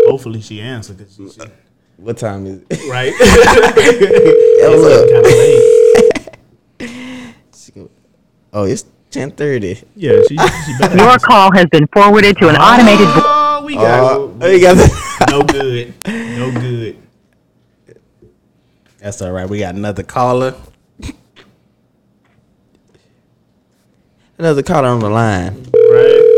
[0.09, 1.41] Hopefully she answered because she, she,
[1.97, 2.89] What time is it?
[2.89, 3.13] right.
[4.65, 5.09] Oh, look.
[5.11, 5.63] kind of late.
[8.55, 9.81] Oh, it's ten thirty.
[9.95, 10.37] Yeah, she, she
[10.79, 10.95] better.
[10.97, 13.07] Your call has been forwarded to an oh, automated.
[13.07, 16.97] vo- Oh, we got Oh, oh you got the- no good, no good.
[18.99, 19.49] That's all right.
[19.49, 20.53] We got another caller.
[24.37, 25.63] Another caller on the line.
[25.73, 26.29] Right.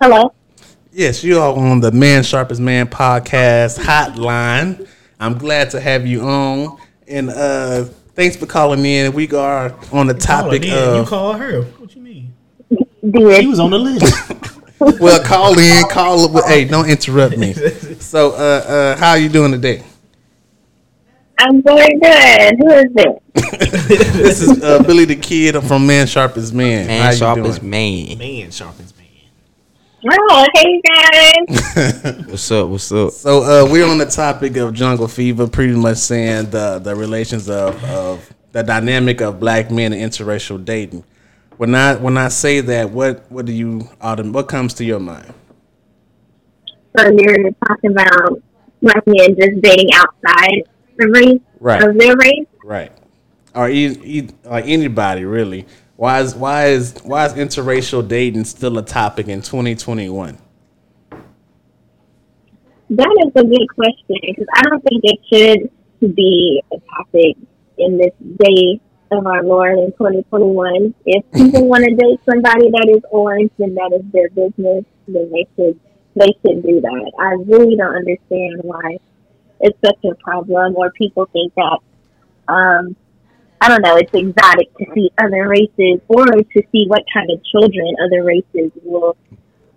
[0.00, 0.34] Hello.
[0.92, 4.88] Yes, you are on the Man Sharpest Man podcast hotline.
[5.20, 6.76] I'm glad to have you on,
[7.06, 7.84] and uh,
[8.14, 9.12] thanks for calling in.
[9.12, 11.62] We are on the topic Calling in, you of call her.
[11.62, 12.34] What you mean?
[12.70, 14.32] She was on the list.
[14.98, 16.42] Well, call in, call.
[16.42, 17.52] Hey, don't interrupt me.
[17.52, 19.84] So, uh, uh, how are you doing today?
[21.44, 22.54] I'm very good.
[22.60, 23.22] Who is it?
[24.12, 26.88] This is uh, Billy the Kid from Man Sharp as Man.
[26.88, 28.18] How Man you sharp as man.
[28.18, 29.06] man sharpens man.
[30.10, 32.26] Oh, hey guys.
[32.28, 32.68] What's up?
[32.68, 33.10] What's up?
[33.10, 37.50] So uh, we're on the topic of jungle fever, pretty much saying the the relations
[37.50, 41.04] of, of the dynamic of black men and interracial dating.
[41.56, 45.34] When I when I say that, what what do you what comes to your mind?
[46.96, 48.40] So you're talking about
[48.80, 50.68] black men just dating outside
[50.98, 51.82] the race Right.
[51.82, 52.46] of their race?
[52.64, 52.92] Right.
[53.54, 55.66] Or e- like anybody really.
[55.96, 60.38] Why is why is why is interracial dating still a topic in 2021?
[62.90, 65.18] That is a good question because I don't think it
[66.00, 67.36] should be a topic
[67.78, 68.80] in this day
[69.10, 70.94] of our Lord in 2021.
[71.06, 74.84] If people want to date somebody that is orange, then that is their business.
[75.08, 75.78] Then they should
[76.16, 77.12] they should do that.
[77.18, 78.98] I really don't understand why
[79.62, 81.78] it's such a problem, or people think that
[82.48, 82.96] um,
[83.62, 87.40] I don't know, it's exotic to see other races or to see what kind of
[87.44, 89.16] children other races will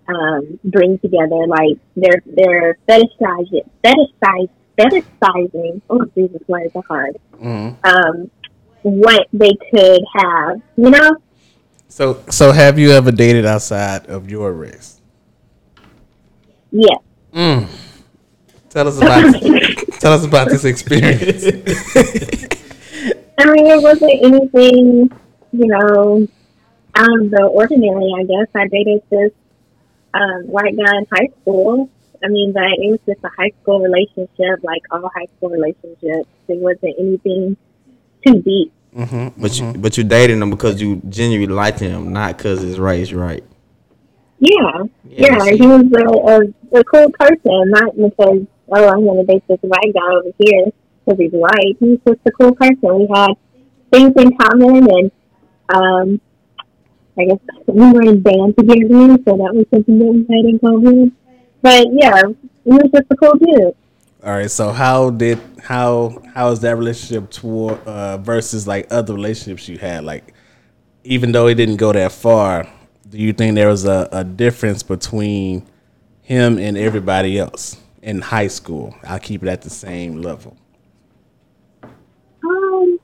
[0.08, 1.46] um, bring together.
[1.46, 5.80] Like they're they're fetishizing, fetishize, fetishizing.
[5.88, 7.16] Oh, Jesus, words are hard.
[7.84, 8.30] Um,
[8.82, 11.16] what they could have, you know?
[11.88, 15.00] So so have you ever dated outside of your race?
[16.72, 16.98] Yeah.
[18.76, 19.32] Tell us about
[20.00, 21.44] tell us about this experience.
[23.38, 25.10] I mean, it wasn't anything,
[25.52, 26.28] you know,
[26.94, 28.12] out of the ordinary.
[28.18, 29.32] I guess I dated this
[30.12, 31.88] um, white guy in high school.
[32.22, 36.28] I mean, but it was just a high school relationship, like all high school relationships.
[36.46, 37.56] It wasn't anything
[38.26, 38.74] too deep.
[38.94, 42.78] Mm-hmm, But you but you dating him because you genuinely liked him, not because his
[42.78, 43.42] race, right?
[44.38, 49.24] Yeah, Yeah, yeah, he was a, a, a cool person, not because oh I'm gonna
[49.24, 50.66] date this white guy over here
[51.04, 51.76] because he's white.
[51.78, 52.78] He's just a cool person.
[52.82, 53.34] We had
[53.92, 55.10] things in common, and
[55.68, 56.20] um,
[57.18, 60.58] I guess we were in band together, so that was something that we had in
[60.58, 61.16] common.
[61.62, 62.22] But yeah,
[62.64, 63.74] he was just a cool dude.
[64.24, 69.14] All right, so how did how how is that relationship toward uh, versus like other
[69.14, 70.04] relationships you had?
[70.04, 70.34] Like,
[71.04, 72.68] even though it didn't go that far,
[73.08, 75.64] do you think there was a, a difference between
[76.22, 77.76] him and everybody else
[78.06, 78.94] in high school?
[79.04, 80.56] I'll keep it at the same level.
[81.82, 82.98] Um,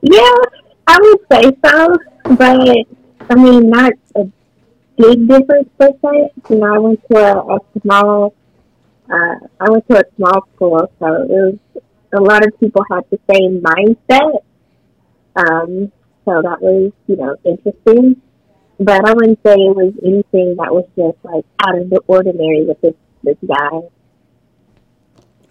[0.00, 0.34] yeah,
[0.86, 1.96] I would say so,
[2.36, 2.86] but
[3.30, 4.24] I mean, not a
[4.96, 6.30] big difference per se.
[6.48, 8.34] You know, I went to a, a small,
[9.10, 11.58] uh, I went to a small school, so it was
[12.12, 14.42] a lot of people had the same mindset.
[15.34, 15.90] Um,
[16.24, 18.22] so that was, you know, interesting.
[18.84, 22.64] But I wouldn't say it was anything that was just like out of the ordinary
[22.64, 23.80] with this this guy.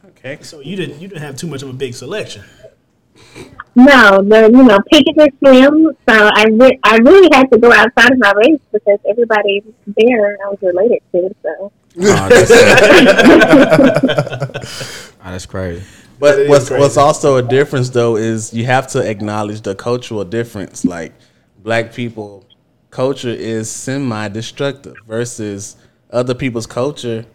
[0.05, 0.37] Okay.
[0.41, 2.43] So you didn't you didn't have too much of a big selection.
[3.75, 7.71] No, the you know pickets are slim, so I re- I really had to go
[7.71, 11.35] outside of my race because everybody there I was related to.
[11.41, 12.51] So Oh, that's,
[15.19, 15.83] oh, that's crazy.
[16.19, 16.81] But what's crazy.
[16.81, 20.85] what's also a difference though is you have to acknowledge the cultural difference.
[20.85, 21.13] Like
[21.63, 22.45] black people
[22.91, 25.77] culture is semi destructive versus
[26.11, 27.25] other people's culture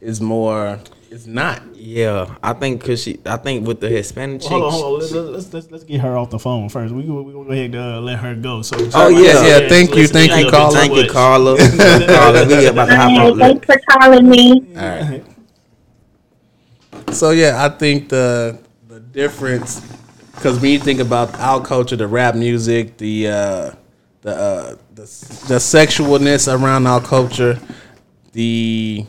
[0.00, 0.80] is more
[1.12, 1.62] it's not.
[1.74, 4.50] Yeah, I think cause she, I think with the Hispanic chick.
[4.50, 5.00] Hold on, hold on.
[5.00, 6.94] Let's, let's, let's, let's get her off the phone first.
[6.94, 8.62] We we gonna go ahead and uh, let her go.
[8.62, 10.72] So Oh, yeah, yeah, thank you, thank you, Carla.
[10.72, 11.58] Thank you, Carla.
[11.58, 13.38] Carla, we about to hop on.
[13.38, 14.52] thanks for calling me.
[14.74, 15.24] All right.
[17.10, 18.58] So yeah, I think the
[18.88, 19.82] the difference
[20.34, 23.70] because when you think about our culture, the rap music, the uh,
[24.22, 27.58] the uh, the the sexualness around our culture,
[28.32, 29.04] the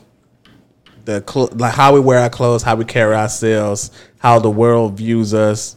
[1.05, 4.97] the cl- like how we wear our clothes, how we carry ourselves, how the world
[4.97, 5.75] views us,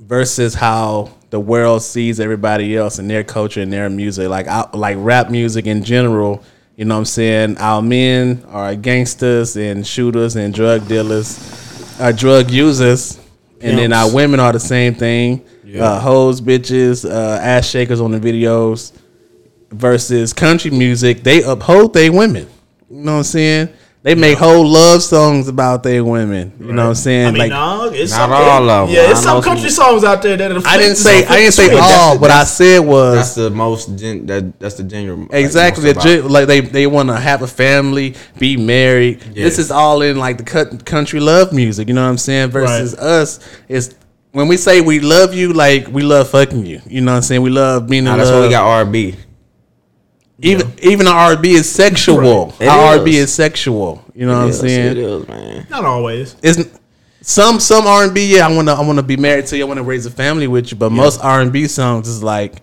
[0.00, 4.28] versus how the world sees everybody else and their culture and their music.
[4.28, 6.42] Like I, like rap music in general,
[6.76, 7.58] you know what I'm saying?
[7.58, 11.38] Our men are gangsters and shooters and drug dealers,
[12.00, 13.20] are drug users,
[13.60, 15.44] and then our women are the same thing.
[15.74, 18.92] Uh, hoes, bitches, uh, ass shakers on the videos.
[19.72, 22.46] Versus country music, they uphold their women.
[22.88, 23.68] You know what I'm saying?
[24.04, 26.52] They make whole love songs about their women.
[26.60, 27.26] You know what I'm saying?
[27.26, 28.94] I mean, like no, it's Not some, all of 'em.
[28.94, 31.54] Yeah, it's some country some- songs out there that are I didn't say I didn't
[31.54, 31.80] say sweet.
[31.82, 32.16] all.
[32.16, 33.96] What I said was That's the most.
[33.98, 35.28] Gen, that that's the genuine.
[35.32, 39.20] exactly Like, the gen- like they they want to have a family, be married.
[39.34, 39.34] Yes.
[39.34, 41.88] This is all in like the cut, country love music.
[41.88, 42.50] You know what I'm saying?
[42.50, 43.92] Versus us, it's
[44.36, 46.82] when we say we love you, like we love fucking you.
[46.86, 47.40] You know what I'm saying?
[47.40, 48.40] We love being in Nah, that's love.
[48.40, 49.14] why we got R&B.
[50.42, 52.52] even even our R&B is sexual.
[52.60, 53.24] It Our R&B is.
[53.30, 54.04] is sexual.
[54.14, 54.86] You know what I'm Yes, saying?
[54.92, 55.66] It is, man.
[55.70, 56.36] Not always.
[56.42, 56.68] It's
[57.22, 58.34] some some R and B.
[58.36, 59.64] Yeah, I wanna I wanna be married to you.
[59.64, 60.76] I wanna raise a family with you.
[60.76, 62.56] But most R and B songs is like,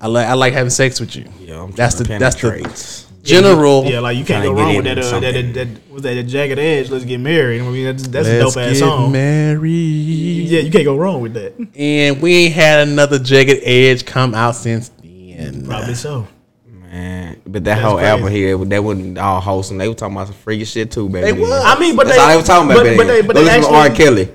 [0.00, 1.24] I like I like having sex with you.
[1.40, 3.06] Yeah, I'm that's the trying that's the penetrate.
[3.22, 3.84] General.
[3.84, 4.98] Yeah, like you can't go wrong with that.
[4.98, 5.52] Uh, that, something.
[5.52, 6.90] that, that was that a jagged edge.
[6.90, 7.60] Let's get married.
[7.62, 9.12] I mean, that's, that's a Let's dope ass get song.
[9.12, 9.70] married.
[9.72, 11.54] Yeah, you can't go wrong with that.
[11.76, 15.64] And we ain't had another jagged edge come out since then.
[15.66, 16.26] Probably so.
[16.66, 18.08] Man, but that That's whole crazy.
[18.08, 19.78] album here, that wasn't all wholesome.
[19.78, 21.26] They were talking about some freaky shit too, baby.
[21.26, 21.50] They was.
[21.64, 22.96] I mean, but That's they, all they were talking about, but, baby.
[22.96, 23.86] but they, but Go they listen to R.
[23.86, 24.28] actually, Kelly.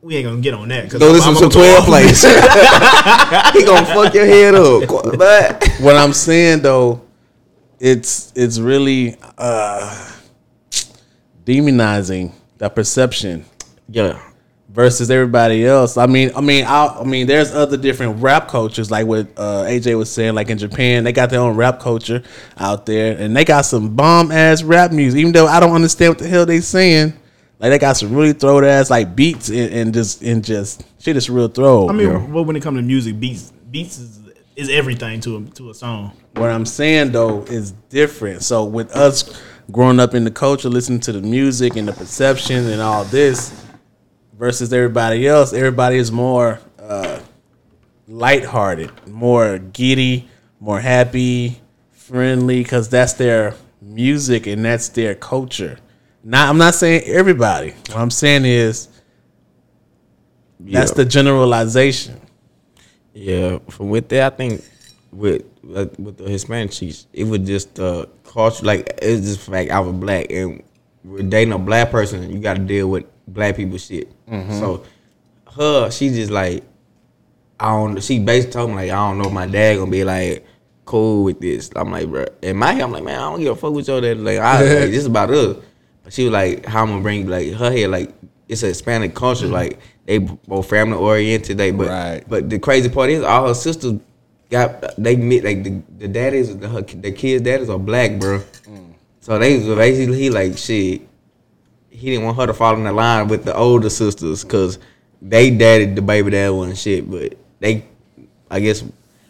[0.00, 0.90] we ain't gonna get on that.
[0.90, 1.86] 'cause Go I'm- listen I'm to some gonna go 12 off.
[1.86, 2.22] plays.
[3.52, 4.88] he gonna fuck your head up.
[5.18, 7.02] But What I'm saying though,
[7.84, 10.12] it's it's really uh
[11.44, 13.44] demonizing the perception
[13.90, 14.18] yeah,
[14.70, 15.98] versus everybody else.
[15.98, 19.64] I mean, I mean, I, I mean, there's other different rap cultures, like what uh,
[19.64, 20.34] AJ was saying.
[20.34, 22.22] Like in Japan, they got their own rap culture
[22.56, 25.20] out there, and they got some bomb ass rap music.
[25.20, 27.12] Even though I don't understand what the hell they saying,
[27.58, 31.18] like they got some really throw ass like beats and, and just and just shit
[31.18, 31.90] is real throw.
[31.90, 34.23] I mean, well, when it comes to music, beats beats is,
[34.56, 36.12] is everything to a, to a song.
[36.34, 38.42] What I'm saying though is different.
[38.42, 39.40] So with us
[39.72, 43.52] growing up in the culture, listening to the music and the perception and all this,
[44.38, 47.20] versus everybody else, everybody is more uh,
[48.08, 50.28] lighthearted, more giddy,
[50.60, 51.60] more happy,
[51.92, 55.78] friendly, because that's their music and that's their culture.
[56.22, 57.70] Not, I'm not saying everybody.
[57.88, 58.88] What I'm saying is
[60.60, 60.94] that's Yeah.
[60.96, 62.20] the generalization.
[63.14, 63.58] Yeah.
[63.70, 64.62] From with that, I think
[65.12, 68.66] with like, with the Hispanic chicks, it was just uh culture.
[68.66, 70.62] Like it's just fact I was black, and
[71.04, 74.10] with dating a black person, you got to deal with black people shit.
[74.58, 74.84] So
[75.56, 76.64] her, she just like
[77.58, 78.02] I don't.
[78.02, 80.46] She basically told me like I don't know if my dad gonna be like
[80.84, 81.70] cool with this.
[81.76, 82.26] I'm like, bro.
[82.42, 84.18] In my head, I'm like, man, I don't give a fuck with your dad.
[84.18, 85.56] Like, I, like this is about us.
[86.02, 88.12] But she was like, how I'm gonna bring like her head like
[88.48, 89.46] it's a Hispanic culture.
[89.46, 91.58] Like they both family oriented.
[91.58, 92.24] They but Right.
[92.28, 94.00] but the crazy part is all her sisters
[94.50, 98.42] got they met like the the daddies the, her, the kids daddies are black, bro.
[99.20, 101.02] So they was basically he like shit.
[101.88, 104.78] He didn't want her to fall in the line with the older sisters because
[105.22, 107.10] they dadded the baby dad and shit.
[107.10, 107.86] But they,
[108.50, 108.84] I guess,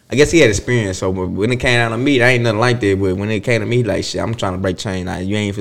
[0.09, 0.97] I guess he had experience.
[0.97, 2.99] So when it came out to me, I ain't nothing like that.
[2.99, 5.05] But when it came to me, like shit, I'm trying to break chain.
[5.05, 5.57] Nah, you ain't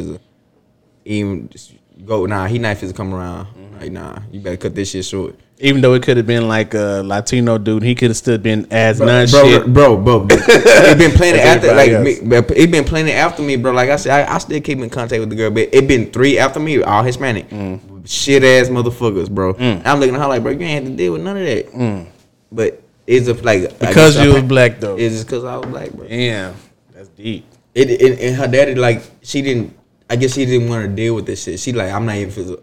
[1.05, 1.73] even just
[2.05, 2.27] go.
[2.27, 3.49] Nah, he not finna come around.
[3.81, 5.37] Like nah, you better cut this shit short.
[5.59, 8.67] Even though it could have been like a Latino dude, he could have still been
[8.73, 9.73] as bro, none bro, shit.
[9.73, 10.27] bro, bro.
[10.31, 12.13] It been playing it after, like me,
[12.57, 13.73] it been playing it after me, bro.
[13.73, 16.11] Like I said, I, I still keep in contact with the girl, but it been
[16.11, 17.81] three after me, all Hispanic, mm.
[18.09, 19.55] shit ass motherfuckers, bro.
[19.55, 19.83] Mm.
[19.85, 21.71] I'm looking at her like, bro, you ain't have to deal with none of that.
[21.71, 22.07] Mm.
[22.51, 24.97] But it's a like Because you I- was black though.
[24.97, 26.09] It's just because I was black, bro.
[26.09, 26.55] Damn,
[26.93, 27.47] that's deep.
[27.75, 29.77] It, it and her daddy like she didn't.
[30.11, 31.59] I guess she didn't want to deal with this shit.
[31.61, 32.61] She like I'm not even finna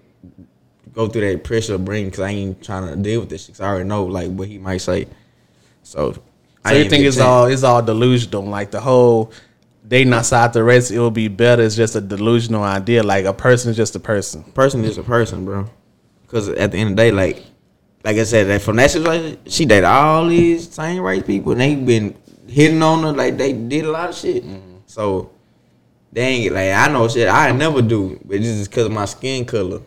[0.94, 3.56] go through that pressure of brain because I ain't trying to deal with this shit.
[3.56, 5.08] 'cause I already know like what he might say.
[5.84, 6.14] So,
[6.66, 8.44] So you think it's all it's all delusional?
[8.44, 9.32] Like the whole
[9.88, 11.64] dating outside the race, it will be better.
[11.64, 13.04] It's just a delusional idea.
[13.04, 14.44] Like a person is just a person.
[14.44, 15.66] person is a person, bro.
[16.24, 17.44] Because at the end of the day, like,
[18.06, 21.60] like I said, that from that situation, she dated all these same race people, and
[21.62, 22.16] they been
[22.48, 24.46] hitting on her like they did a lot of shit.
[24.46, 24.78] Mm-hmm.
[24.86, 25.32] So
[26.12, 29.05] they ain't like I know shit I never do, but it's just because of my
[29.05, 29.82] skin color.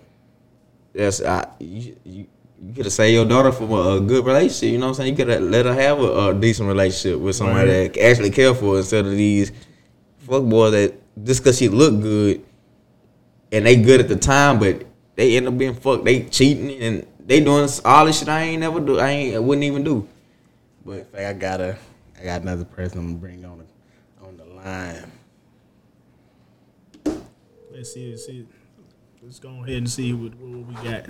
[0.95, 1.97] That's I you.
[2.05, 2.27] you
[2.67, 4.73] you could have saved your daughter from a, a good relationship.
[4.73, 5.11] You know what I'm saying?
[5.11, 7.93] You could have let her have a, a decent relationship with somebody Right.
[7.93, 9.53] that actually care for her instead of these
[10.21, 12.43] fuck boys that just because she look good
[13.53, 14.83] and they good at the time, but
[15.15, 16.07] they end up being fucked.
[16.07, 18.99] They cheating and they doing all this shit I ain't never do.
[18.99, 20.09] I ain't I wouldn't even do.
[20.87, 21.77] But I got a,
[22.19, 25.13] I got another person I'm gonna bring on the on the line.
[27.75, 28.11] Let's see.
[28.11, 28.47] Let's see.
[29.23, 31.07] Let's go ahead and see what, what we got.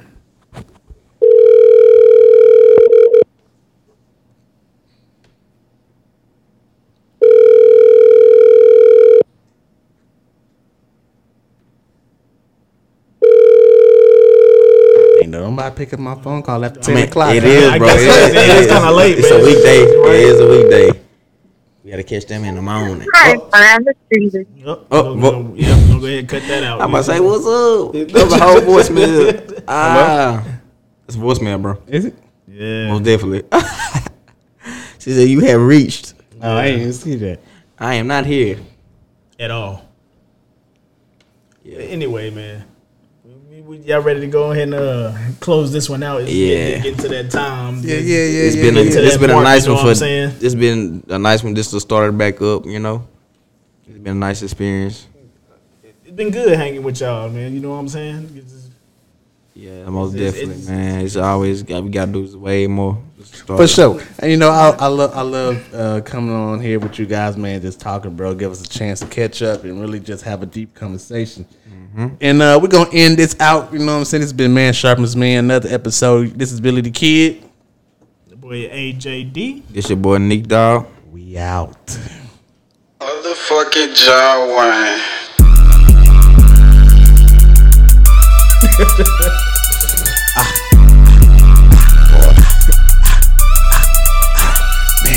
[15.23, 17.35] Ain't nobody pick up my phone call after ten I mean, o'clock.
[17.35, 17.49] It huh?
[17.49, 17.89] is, I bro.
[17.89, 19.81] It it's- is- it's kinda late, It's a weekday.
[19.85, 21.04] It is a weekday.
[21.95, 23.07] We gotta catch them in the morning.
[23.15, 24.49] Hi, find the street.
[24.67, 26.81] Oh, Oh, we're vo- gonna, yeah, we're gonna go ahead and cut that out.
[26.81, 27.93] I'm gonna say, what's up?
[28.13, 29.65] That was a whole voicemail.
[29.69, 30.45] Ah,
[31.07, 31.79] it's a voicemail, bro.
[31.87, 32.17] Is it?
[32.49, 32.89] Yeah.
[32.89, 33.45] Most definitely.
[34.99, 36.15] she said you have reached.
[36.43, 37.39] Oh, I didn't see that.
[37.79, 38.59] I am not here.
[39.39, 39.89] At all.
[41.63, 41.79] Yeah.
[41.79, 42.65] Anyway, man.
[43.75, 46.23] We we- we- y'all ready to go ahead and uh, close this one out?
[46.23, 46.79] It's Yeah.
[46.79, 47.81] Get, get to that time.
[47.83, 48.43] Yeah, yeah, yeah.
[48.43, 48.91] It's yeah, been a, yeah.
[48.91, 50.33] to it's that been a mark, nice you know one for saying?
[50.41, 52.67] it's been a nice one just to start it back up.
[52.67, 53.07] You know,
[53.89, 55.07] it's been a nice experience.
[56.05, 57.53] It's been good hanging with y'all, man.
[57.55, 58.31] You know what I'm saying?
[58.37, 58.64] It's just-
[59.57, 61.01] Yeah, most It's- definitely, it's- man.
[61.03, 62.99] It's always got we got to do way more.
[63.19, 64.01] Just For sure.
[64.19, 67.37] And you know, I, I love I love uh, coming on here with you guys,
[67.37, 68.35] man, just talking, bro.
[68.35, 71.47] Give us a chance to catch up and really just have a deep conversation.
[72.21, 73.73] And uh, we're gonna end this out.
[73.73, 74.25] You know what I'm saying?
[74.25, 76.37] It's been Man Sharpens Man, another episode.
[76.37, 77.45] This is Billy the Kid.
[78.27, 79.63] the boy AJD.
[79.71, 80.89] This your boy Nick Dog.
[81.13, 81.87] We out.
[83.01, 85.01] Motherfucking John Wayne.
[88.75, 88.83] Man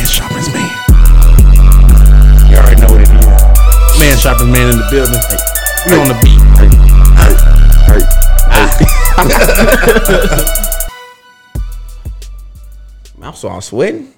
[0.05, 0.69] Sharpens Man.
[2.51, 3.25] You already know what it is.
[3.99, 5.19] Man Sharpens Man in the building.
[5.87, 6.37] We on the beat.
[13.23, 14.13] I'm so I'm sweating.